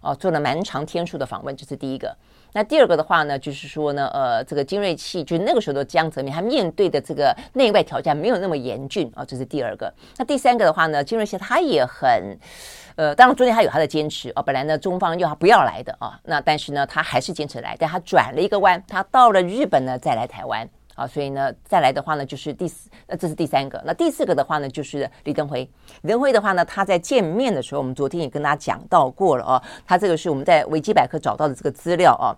[0.00, 2.16] 哦，做了蛮长天数的访问，这是第一个。
[2.54, 9.92] 那第二个的话呢，就是说呢，呃，这个金瑞气就那个时候的江泽民，他面对的这个内外条件没有那么严峻啊，这是第二个。
[10.16, 12.38] 那第三个的话呢，金瑞器他也很，
[12.94, 20.68] 呃，当然中间他有他的坚持啊，本来呢中方要他不要来的啊，那但是呢他还是坚持来，但他转了一个弯，他到了日本呢再来台湾。
[20.94, 23.82] 啊，所以呢，再来的话呢，就是第四，那这是第三个。
[23.84, 25.68] 那第四个的话呢，就是李登辉。
[26.02, 29.62] 李登辉的话呢，他在见面的时候，我们昨天也跟大家讲到过了哦。
[29.86, 32.30] 他这个是我们在维基百科找到的这个资料哦。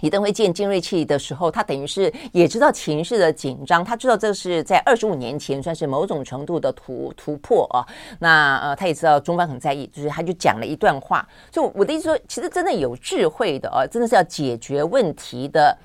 [0.00, 7.82] 李登辉见金瑞气的时候，他等于是也知道情势的紧张，他知道这是在二十五年前算是某种程度的突突破啊。
[8.20, 11.26] 那呃，他也知道中方很在意，就是他就讲了一段话。
[11.50, 15.76] 就我的意思说，其实真的有智慧的啊，真的是要解决问题的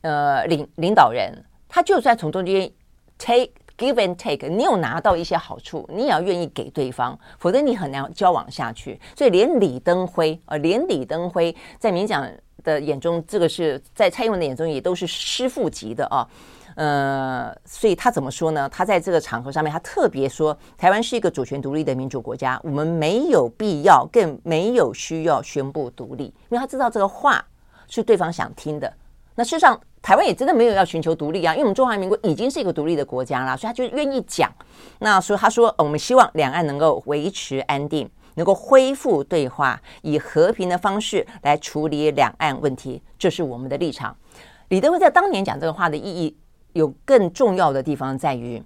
[0.00, 1.30] 呃领领导人。
[1.68, 2.70] 他就算从中间
[3.18, 9.00] take give and take，你有拿到一些好处，你也要愿意给对方，否则你很难交往下去。
[9.16, 12.28] 所以连李登辉啊，连李登辉在民讲
[12.64, 16.26] 的眼中，这个是在蔡英文的眼中也都是师傅级的啊。
[16.74, 18.68] 呃，所以他怎么说呢？
[18.68, 27.44] 他在这个场合上面，他特别说，台湾是一个主权独立的民主国家，我们没有必要，更没有需要宣布独立，因为他知道这个话
[27.88, 28.92] 是对方想听的。
[29.34, 34.50] 那事实上，台湾也真的没有要寻求独立啊，因为我们中华民国已经是一个独立的国家了，所以他就愿意讲。
[35.00, 44.16] 那所以他说，我们希望两岸能够维持安定，能够恢复对话，以和平的方式来处理两岸问题，这是我们的立场。
[44.68, 46.34] 李登辉在当年讲这个话的意义，
[46.72, 48.62] 有更重要的地方在于，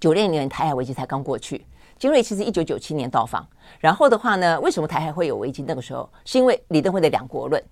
[0.00, 1.64] 九六年台海危机才刚过去，
[2.00, 3.46] 金瑞其实一九九七年到访，
[3.78, 5.62] 然后的话呢，为什么台海会有危机？
[5.62, 7.62] 那个时候是因为李登辉的两国论。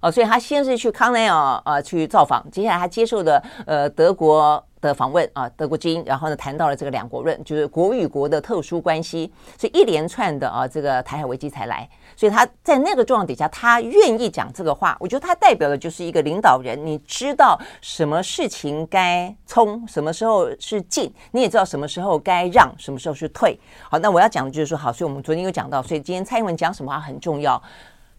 [0.00, 11.86] 哦，所以他先是去康奈尔啊去造访，接下来他接受的呃德国的访问啊，德国之音，然后呢谈到了这个两国论，就是国与国的特殊关系，所以一连串的啊这个台海危机才来，
[12.16, 23.60] 所以他在那个状况底下，他愿意讲这个话，我觉得他代表的就是一个领导人，你知道什么事情该冲，什么时候是进，你也知道什么时候该让，什么时候是退。
[23.90, 27.62] 好，那我要讲的就是说，好，所以我们昨天有讲到，所以今天蔡英文讲什么话很重要。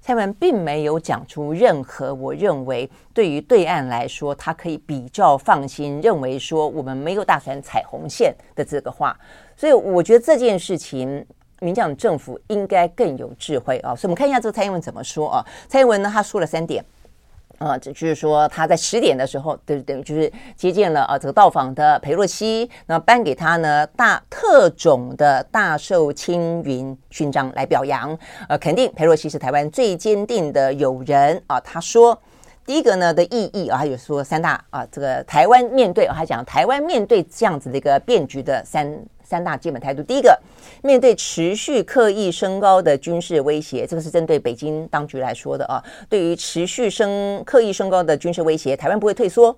[0.02, 9.16] 蔡英文并没有讲出任何我认为对于对岸来说他可以比较放心，认为说我们没有打算踩红线的这个话，
[9.56, 11.24] 所以我觉得这件事情，
[11.60, 13.96] 民进党政府应该更有智慧啊。
[13.96, 15.46] 所以我们看一下这个蔡英文怎么说啊？
[15.68, 16.84] 蔡英文呢，他说了三点。
[17.62, 28.18] 啊，就是说他在十点的时候，对对，就是接见了啊这个到访的裴洛西，那颁给他呢大特种的大綬青云勋章来表扬，
[28.50, 31.60] 呃，肯定裴洛西是台湾最坚定的友人啊。
[31.60, 32.20] 他说
[32.66, 38.92] 第一个呢的意义啊，还有说三大啊，这个台湾面对啊，他讲台湾面对这样子的一个变局的三。
[39.32, 40.38] 三大基本态度，第一个，
[40.84, 45.82] 面对持续刻意升高的军事威胁，这个是针对北京当局来说的啊。
[46.10, 49.58] 对于持续升刻意升高的军事威胁，台湾不会退缩，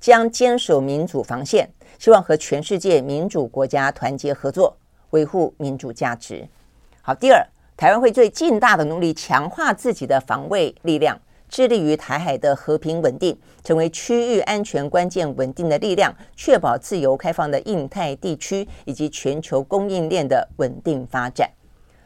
[0.00, 4.74] 将坚守民主防线，希望和全世界民主国家团结合作，
[5.10, 6.48] 维护民主价值。
[7.02, 11.20] 好，第二，台湾会最尽大的努力强化自己的防卫力量。
[11.50, 21.50] 致力于台海的和平稳定，成为区域安全关键稳定的力量，确保自由开放的印太地区以及全球供应链的稳定发展。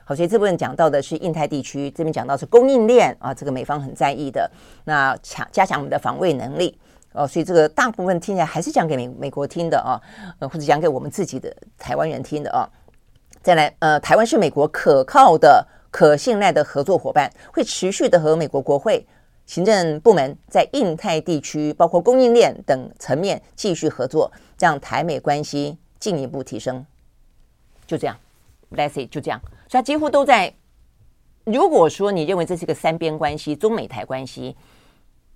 [0.06, 4.50] 好，所以这部分讲到的是印太地区，这边讲到是供应链啊，这个美方很在意的。
[4.84, 6.78] 那强加强我们的防卫能力
[7.12, 10.00] 哦，所以这个大部分听起来还是讲给美美国听的啊，
[10.38, 12.68] 呃，或者讲给我们自己的台湾人听的啊。
[13.42, 19.06] 再来，呃，台湾是美国可靠的、可信赖的合作伙伴，会持续的和美国国会。
[19.46, 26.84] 行政部门在印太地区，包括供应链等层面继续合作，让台美关系进一步提升。
[27.86, 28.16] 就这样
[28.72, 30.54] ，Let's see，就这样，所以他几乎都在。
[31.44, 34.56] 如果说你认为这是一个三边关系，中美台关系。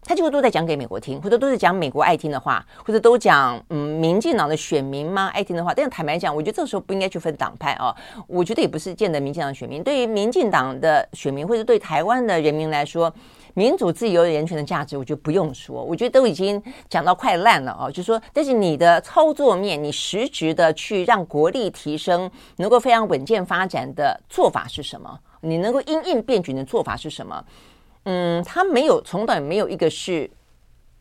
[0.01, 5.75] 他几乎都在讲给美国听，或者都是讲美国爱听的话，或者都讲嗯，民进党的选民吗爱听的话？
[5.75, 7.95] 但是坦白讲，我觉得这个时候不应该去分党派啊。
[8.27, 13.13] 我觉得也不是见得民进党选民，对于民进党的选民，或者对台湾的人民来说，
[13.59, 17.91] 民主、自由、人权的价值，我觉得不用说，我觉得都已经讲到快烂了啊。
[17.91, 25.19] 就说，但是你的操作面，你实质的去让国力提升，能够非常稳健发展的做法是什么？
[25.41, 27.45] 你能够因应变局的做法是什么？
[28.05, 30.31] 嗯，他没有从来没有一个是，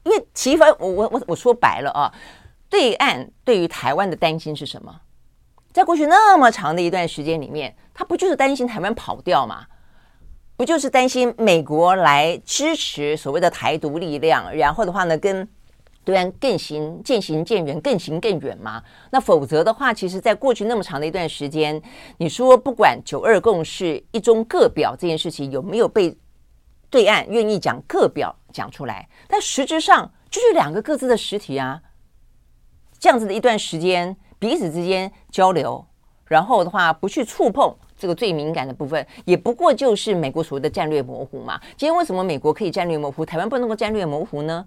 [0.02, 2.12] 因为其实我我我我说白了啊，
[2.72, 5.02] 对岸对于台湾的担心是什么？
[5.72, 9.68] 在过去那么长的一段时间里面，他不就是担心台湾跑掉吗？
[10.58, 15.48] 不就是担心美国来支持所谓的台独力量，然后的话呢，跟
[16.04, 18.82] 对岸更行渐行渐远，更行更远吗？
[19.12, 21.80] 那否则的话，其实在过去那么长的一段时间，
[22.18, 26.18] 你说不管九二共识、一中各表这件事情有没有被
[26.90, 31.80] 对岸愿意讲各表讲出来，但实质上就是两个各自的实体啊。
[32.98, 35.86] 这样子的一段时间，彼此之间交流，
[36.26, 41.60] 然后的话不去触碰这个最敏感的部分，也不过就是美国所谓的战略模糊嘛。
[41.76, 44.66] 今天为什么美国可以战略模糊，台湾不能够战略模糊呢？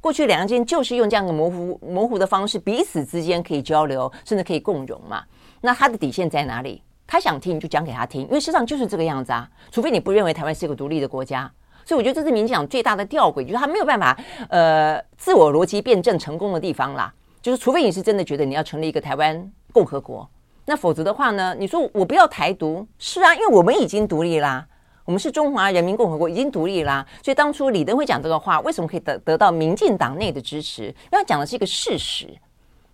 [0.00, 5.24] 过去两个间就是用这样的模糊模糊的方式，彼此之间可以交流，甚至可以共荣嘛。
[5.60, 6.82] 那他的底线在哪里？
[7.06, 9.48] 他想听你就讲给他听，因为事实上就是这个样子啊。
[9.70, 11.50] 除非你不认为台湾是一个独立的国家。
[11.86, 14.18] 所以我觉得这是民进党最大的吊诡，就是他没有办法
[14.48, 17.12] 呃自我逻辑辩证成功的地方啦。
[17.42, 20.26] 就是除非你是真的觉得你要成立一个台湾共和国，
[20.66, 24.66] 那否则的话呢，你说我不要台独，是啊，因为我们已经独立啦，
[25.04, 27.06] 我们是中华人民共和国，已经独立啦。
[27.22, 30.84] 所以当初李登辉讲这个话，为什么可以得得到民进党内的支持？
[30.84, 32.26] 因为他讲的是一个事实。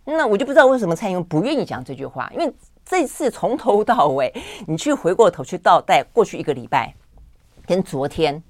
[0.05, 2.53] 那我就不知道为什么蔡英文不愿意讲这句话，因为
[2.85, 4.35] 这次从头到尾，
[4.67, 6.93] 你去回过头去倒带过去一个礼拜
[7.67, 8.43] 跟昨天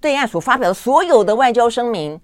[0.00, 2.20] 对岸所发表的所有的外交声明。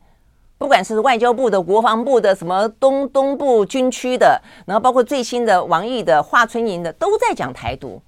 [0.61, 7.99] 不管是外交部的、国防部的、什么东东部军区的，然后包括最新的王毅的、华春莹的，都在讲台独。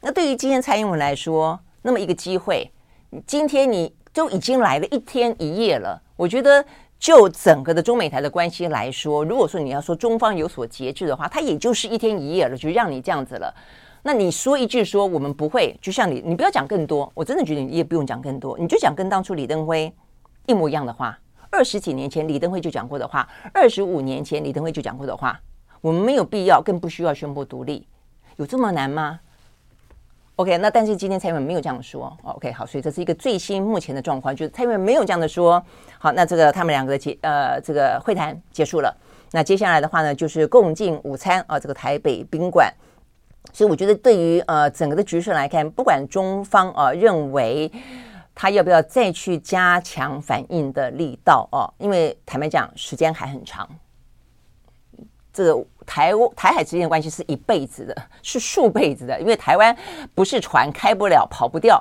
[0.00, 2.70] 那对于今天蔡英文来说，那么一个机会，
[3.26, 6.00] 今天你都已经来了一天一夜了。
[6.14, 6.64] 我觉得
[7.00, 13.52] 就整个的中美台的关系来说，如果说你要说中方有所节制的话，它也就是一天一夜了，就让你这样子了。
[14.04, 19.92] 那你说一句说我们不会，就像你，你不要讲更多，我真的觉得你也不用讲更多，你就讲跟当初李登辉
[20.46, 21.18] 一模一样的话。
[21.50, 25.38] 二十几年前李登辉就讲过的话，二十五年前李登辉就讲过的话，
[25.80, 27.86] 我们没有必要，更不需要宣布独立，
[28.36, 29.18] 有这么难吗
[30.36, 32.16] ？OK，那但是今天蔡英文没有这样说。
[32.22, 35.62] OK，好，所以这是一个最新目前的状况，就是蔡英文没有这样的说。
[35.98, 38.96] 好，那这个他们两个结呃这个会谈结束了，
[39.32, 42.72] 那接下来的话呢，就是共进午餐啊，这个台北宾馆。
[43.52, 47.70] 所以我觉得对于呃整个的局势来看，不管中方啊认为。
[48.34, 51.72] 他要不要再去加强反应的力道哦？
[51.78, 53.68] 因为坦白讲，时间还很长。
[55.32, 59.20] 这个台台海之间的关系是一辈子的，是数辈子的。
[59.20, 59.76] 因为台湾
[60.14, 61.80] 不是船，开不了，跑不掉，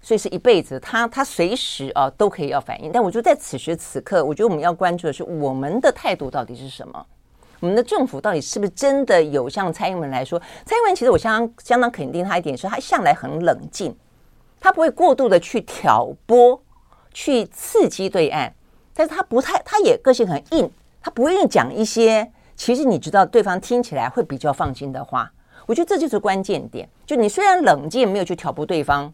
[0.00, 0.78] 所以是一辈子。
[0.78, 2.92] 他他随时啊都可以要反应。
[2.92, 7.06] 但我觉得在此时此刻，我觉得我们要关注的是我们的态度到底是什么？
[7.58, 10.38] 我们的政府到底是不是真的有像蔡英文来说？
[10.64, 13.96] 蔡英文其实我相当相当肯定他一点是，他向来很冷静。
[14.60, 16.60] 他不会过度的去挑拨、
[17.12, 18.52] 去刺激对岸，
[18.94, 25.30] 但是他不太，他也个性很硬，他不愿意讲一些其实你知道对方听起来会比较放心的话。
[25.66, 26.88] 我觉得这就是关键点。
[27.04, 29.12] 就你虽然冷静，没有去挑拨对方，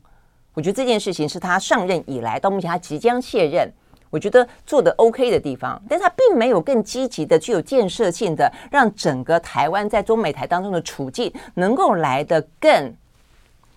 [0.54, 3.70] 我觉得这件事情是他上任以来到目前他即将卸任，
[4.10, 5.82] 我觉得做的 OK 的地方。
[5.88, 12.94] 但是他并没有更积极的、具有建设性的，让整个台湾在中美台当中的处境能够来得更。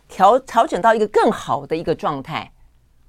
[0.08, 2.52] 调调整到一个更好的一个状态，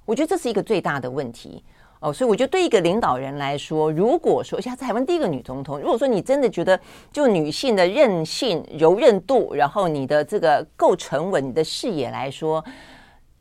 [0.05, 1.63] 我觉得这是一个最大的问题
[2.01, 2.13] 哦。
[2.13, 6.79] 所以我觉得对一个领导人来说，如果说像台湾第一个女总统，如果说你真的觉得
[7.13, 12.65] 就女性的韧性、柔韧度，然后你的这个够沉稳，你的视野来说，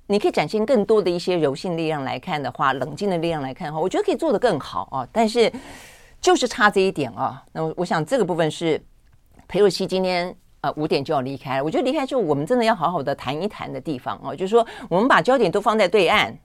[0.07, 5.07] 你可以展现更多的一些柔性力量来看的话，冷静的力量来看的话，我觉得可以做得更好啊。
[5.11, 5.51] 但是
[6.19, 7.43] 就是差这一点啊。
[7.53, 8.83] 那我想这个部分是
[9.47, 10.35] 裴洛西今天。
[10.66, 11.63] 呃，五点就要离开了。
[11.63, 16.36] 我觉得离开之后我们真的要好好的谈一谈的地方哦，就是说我们把焦点都放在对岸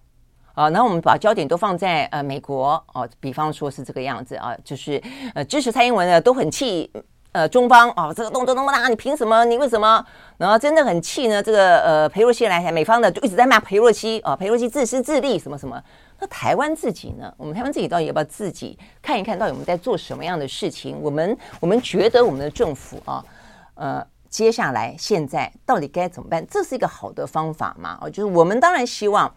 [0.53, 5.03] 啊，然后我们把焦点都放在呃美国哦，比方说是这个样子啊，就是
[5.35, 6.91] 呃支持蔡英文的都很气
[7.33, 9.43] 呃中方哦，这个动作那么大，你凭什么？
[9.47, 10.05] 你为什么？
[10.37, 11.43] 然后真的很气呢？
[11.43, 15.83] 这个呃裴洛西来台，美方的就一直在骂裴洛西啊，裴洛西自私自利什么什么。
[16.18, 17.33] 那台湾自己呢？
[17.39, 21.01] 我们台湾自己到底要不要自己看一看到底我们在做什么样的事情？
[21.01, 23.25] 我们我们觉得我们的政府啊。
[23.81, 26.47] 呃，接下来现在到底该怎么办？
[26.47, 27.97] 这是一个好的方法吗？
[28.03, 29.35] 哦，就是我们当然希望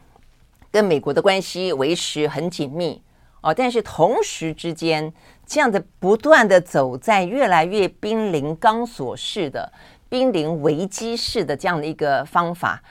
[0.69, 3.01] 跟美国的关系维持很紧密
[3.39, 5.13] 哦，但是同时之间
[5.45, 9.71] 这样子不断的走在越来越濒临钢索式的、
[10.09, 12.83] 濒临危机式的这样的一个方法，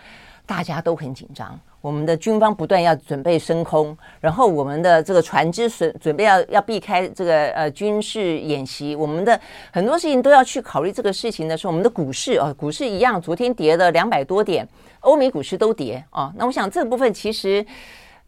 [0.46, 1.61] 大家都很紧张。
[1.82, 9.38] 我们的军方不断要准备升空，然后我们的这个船只准准备要要避开这个呃军事演习，我们的
[9.72, 14.66] 很多事情都要去考虑这个事情的时候，我们的股市啊，股市一样，昨天跌了两百多点，
[15.00, 16.32] 欧美股市都跌啊。
[16.36, 17.66] 那我想这部分其实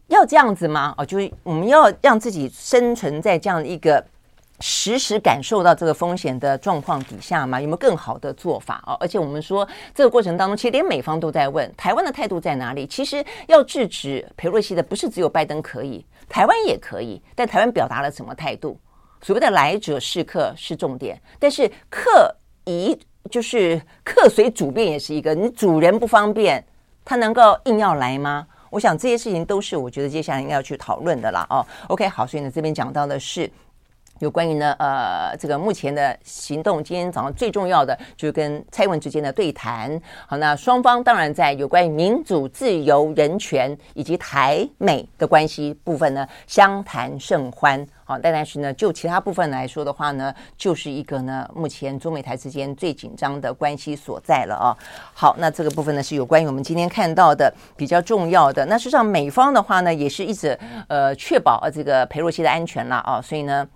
[0.07, 0.93] 要这样子吗？
[0.97, 4.05] 哦，就是我们要让自己生存在这样一个
[4.61, 7.59] 实时感受到这个风险的状况底下吗？
[7.59, 8.95] 有没有更好的做法啊？
[9.01, 12.87] 而且我们说这个过程当中，其实连美方都在问台湾的态度在哪里？
[12.87, 17.21] 其实要制止裴洛西的，不是只有拜登可以，台湾也可以。
[17.35, 18.79] 但台湾表达了什么态度？
[19.21, 22.33] 所谓的来者是客是重点，但是客
[22.63, 22.97] 疑
[23.29, 25.35] 就是客随主便也是一个。
[25.35, 26.63] 你主人不方便，
[27.03, 28.47] 他能够硬要来吗？
[28.69, 31.45] 我想这些事情都是我觉得接下来应该要去讨论的啦。
[31.49, 33.51] 哦，OK，好，所以呢这边讲到的是。
[34.19, 40.01] 有关于呢，呃，这个目前的行动，今天早上最重要的就是跟蔡英文之间的对谈。
[40.25, 47.85] 好，那双方当然在有关于民主、自由、人权以及台美的关系部分呢，相谈甚欢。
[48.05, 54.77] 好，但但是呢，就其他部分来说的话呢，就是一个呢，目前中美台之间最紧张的关系所在了啊。
[55.13, 58.65] 好，那这个部分呢，是有关于我们今天看到的比较重要的。
[58.67, 60.57] 那事实上，美方的话呢，也是一直
[60.87, 63.67] 呃确保呃这个裴洛西的安全了啊，所以呢。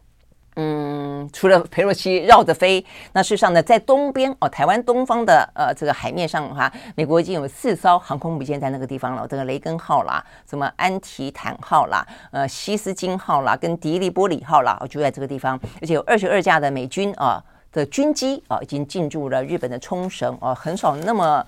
[0.61, 17.41] 嗯，除了佩洛西绕着飞，那事实上呢，在东边哦，台湾东方的呃这个海面上的话，美国已经有四艘航空母舰在那个地方了，这个雷根号啦，什么安提坦号啦，呃西斯金号啦，跟迪利波里号啦，就在这个地方，而且有二十二架的美军啊
[17.71, 21.45] 的军机啊已经进驻了日本的冲绳哦，很少那么。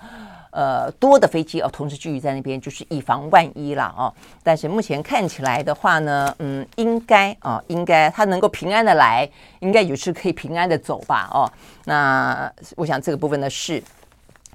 [0.52, 4.14] 呃，多的飞机哦，同时聚集在那边，就是以防万一了哦。
[4.42, 9.28] 但是目前看起来的话呢，嗯，应该啊，应该他能够平安的来，
[9.58, 11.50] 应该也是可以平安的走吧哦。
[11.84, 13.82] 那我想这个部分的是。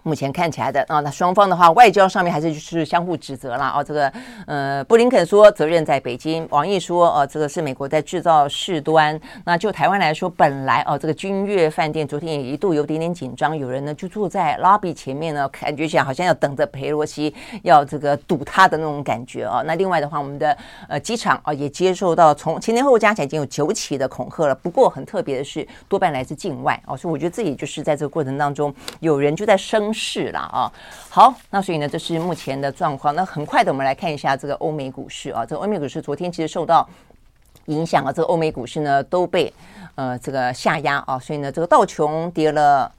[0.03, 3.83] 目前看起来的啊，那双方的话，外交上面还是就是相互指责了啊。
[3.83, 4.13] 这个
[4.45, 9.19] 呃，布林肯说责任在北京，王毅说呃，这个是美国在制造事端。
[9.43, 19.61] 那就台湾来说，本来哦，这个君悦饭店昨天也一度有点点紧张，有人呢就坐在 lobby 前面呢，感觉像好像要等着裴洛西要这个堵他的那种感觉啊。
[19.65, 24.55] 那另外的话，我们的呃机场啊也接受到从前前后后加起来已经有九起的恐吓了。
[24.55, 29.93] 不过很特别的是，多半来自境外哦，所以我觉得这也就是在这个过程当中，有人就在生。
[29.97, 30.71] 是了啊，
[31.09, 33.15] 好，那所以呢，这是目前的状况。
[33.15, 35.43] 那很快的，我们来看一下这个欧美股市啊。
[35.43, 36.87] 这个欧美股市昨天其实受到
[37.65, 39.51] 影响啊，这个欧美股市呢都被
[39.95, 42.89] 呃这个下压啊，所以呢，这个道琼跌了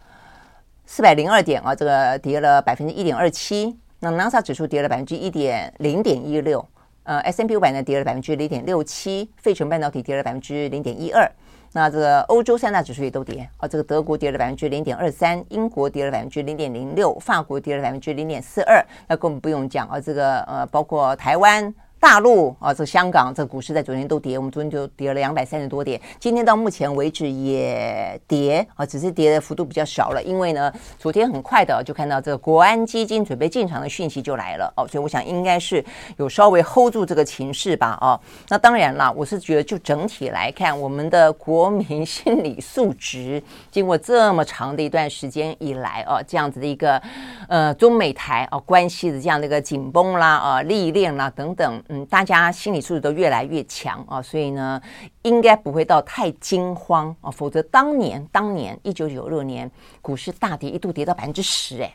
[0.85, 3.79] 四百零二点啊，这个跌了百分之一点二七。
[4.01, 6.65] 那纳斯达克指数跌了百分之一点零点一六，
[7.05, 11.31] 呃，S M P 五百呢跌了百分之零点六七，费城半导体跌了百分之零点一二。
[11.73, 21.75] 那这个欧洲三大指数也都跌啊，这个德国跌了百分之零点二三，英国跌了百分之零点零六，法国跌了百分之零点四二，那更不用讲啊，这个呃，包括台湾。
[22.01, 35.85] 大陆啊，这香港这股市在昨天都跌，我们昨天就跌了两百三十多点，今天到目前为止也跌啊，只是跌的幅度比较小了，因为呢，昨天很快的就看到这个国安基金准备进场的讯息就来了哦，所以我想应该是
[36.19, 38.19] 有稍微 hold 住这个情势吧哦，
[38.49, 43.43] 那当然啦，我是觉得就整体来看，我们的国民心理素质
[43.73, 47.03] 经过这么长的一段时间以来哦，这样子的一个
[47.49, 51.83] 呃中美台啊关系的这样的一个紧绷啦啊历练啦等等。
[51.89, 54.81] 嗯，大家心理素质都越来越强啊，所以呢，
[55.23, 59.71] 应该不会到太惊慌啊，否则当年当年一九九六年
[60.03, 61.95] 股市大跌，一度跌到百分之十，哎，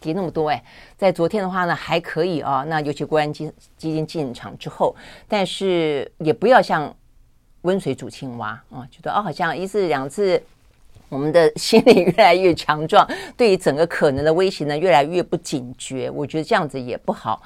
[0.00, 0.62] 跌那么多哎，
[0.96, 3.46] 在昨天的话呢还可以啊，那尤其国安基
[3.76, 4.94] 基金进场之后，
[5.28, 6.92] 但是也不要像
[7.60, 10.42] 温水煮青蛙啊，觉得哦好像一次两次，
[11.08, 13.08] 我们的心理越来越强壮，
[13.38, 17.40] 对于整个可能的威胁呢越来越不警觉，我觉得这样子也不好。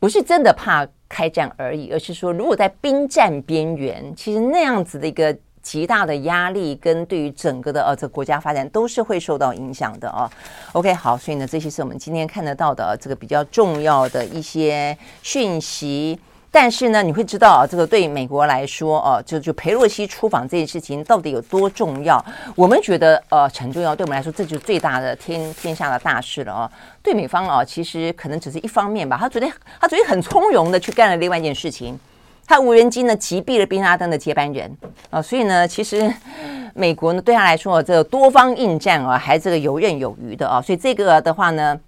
[0.00, 10.30] 不是真的怕开战而已，而是说，如果在兵战边缘，其实那样子的一个极大的压力，跟对于整个的呃这国家发展都是会受到影响的啊。
[10.72, 16.18] OK，好，所以呢，这些是我们今天看得到的这个比较重要的一些讯息。
[16.50, 22.24] 但是呢，你会知道啊，这个对美国来说，哦、就就裴洛西出访这件事情到底有多重要？
[22.56, 26.72] 我们觉得呃很重要，对我们来说，这就是最大的天天下的大事了哦、啊。
[27.02, 29.18] 对美方啊，其实可能只是一方面吧。
[29.20, 31.98] 他昨天他昨天很从容的去干了另外一件事情，
[32.46, 34.74] 他无人机呢击毙了宾拉登的接班人
[35.10, 35.20] 啊。
[35.20, 36.10] 所以呢，其实
[36.72, 40.62] 美国呢对他来说，这个多方应战啊，还这个游刃有余的啊。
[40.62, 41.78] 所以这个的话呢。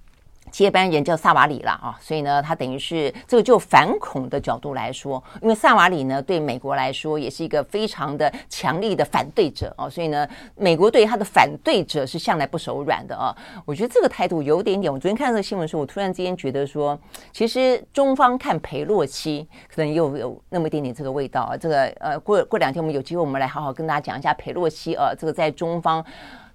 [0.50, 13.34] 接班人叫萨瓦里了啊，所以呢，他等于是这个就反恐的角度来说，因为萨瓦里呢对美国来说也是一个非常的强力的反对者哦，所以呢，美国对他的反对者是向来不手软的啊。
[13.64, 16.98] 我觉得这个态度有点点，我昨天看到这个新闻的时候，我突然之间觉得说，
[17.32, 21.56] 其实中方看裴洛西可能又有那么一点点这个味道啊。
[21.56, 26.04] 这个呃，过过两天我们有机会，我们来好好跟大家讲一下裴洛西啊，这个在中方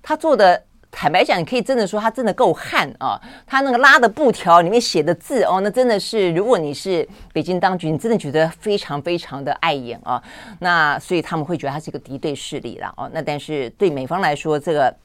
[0.01, 0.61] 他做的。
[0.97, 3.21] 坦白讲，你可以真的说他真的够悍啊！
[3.45, 10.23] 他那个拉的布条里面写的字哦，那真的是，如果你是北京当局，你真的觉得非常非常的碍眼啊。
[10.59, 13.09] 那所以他们会觉得他是一个敌对势力了哦。
[13.13, 14.95] 那但是对美方来说，这个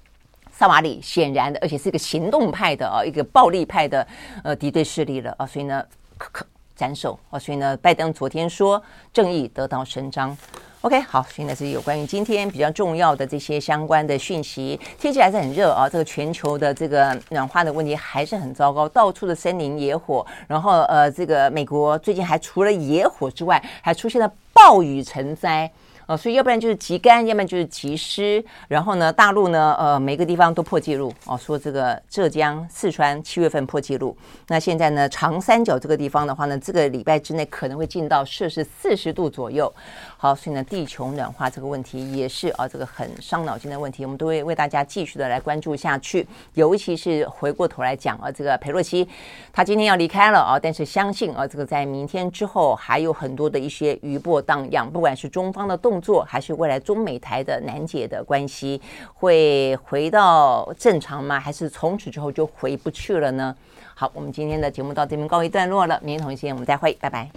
[0.52, 4.06] 萨瓦里显然的，而且是一个行动派的啊，一个暴力派的
[4.44, 5.44] 呃敌对势力了啊。
[5.44, 5.84] 所以呢，
[6.16, 7.38] 可可斩首啊。
[7.38, 8.80] 所以呢，拜登昨天说
[9.12, 10.36] 正义得到伸张。
[10.82, 14.80] OK，好，现在是有关于今天比较重要的这些相关的讯息。
[14.98, 20.26] 天气还是很热啊，这个全球的这个暖化的问题还是很糟糕，到处的森林野火。
[20.48, 25.70] 然后呃，这个美国最近还除了野火之外，还出现了暴雨成灾。
[26.06, 28.44] 呃，所以要不然就是极干，要不然就是极湿。
[28.66, 31.38] 然后呢，大陆呢，呃，每个地方都破纪录哦。
[31.38, 34.16] 说这个浙江、四川七月份破纪录。
[34.48, 39.72] 那现在呢，长三角这个地方的话呢，这个礼拜之内可能会进到摄氏四十度左右。
[40.22, 46.28] 好，所以呢，地球暖化这个问题也是啊，这个很伤脑筋的问题，我们都会为大家继续的来关注下去。
[46.52, 49.08] 尤其是回过头来讲啊，这个佩洛西
[49.50, 58.78] 他今天要离开了啊，但是相信啊，这个在明天之后还有很多的一些余波荡漾，不管是中方的动作还是未来中美台的难解的关系，
[59.14, 61.40] 会回到正常吗？
[61.40, 63.56] 还是从此之后就回不去了呢？
[63.94, 65.98] 好，我们今天的节目到这边告一段落了。
[66.04, 67.30] 明天同一时间我们再会，拜拜。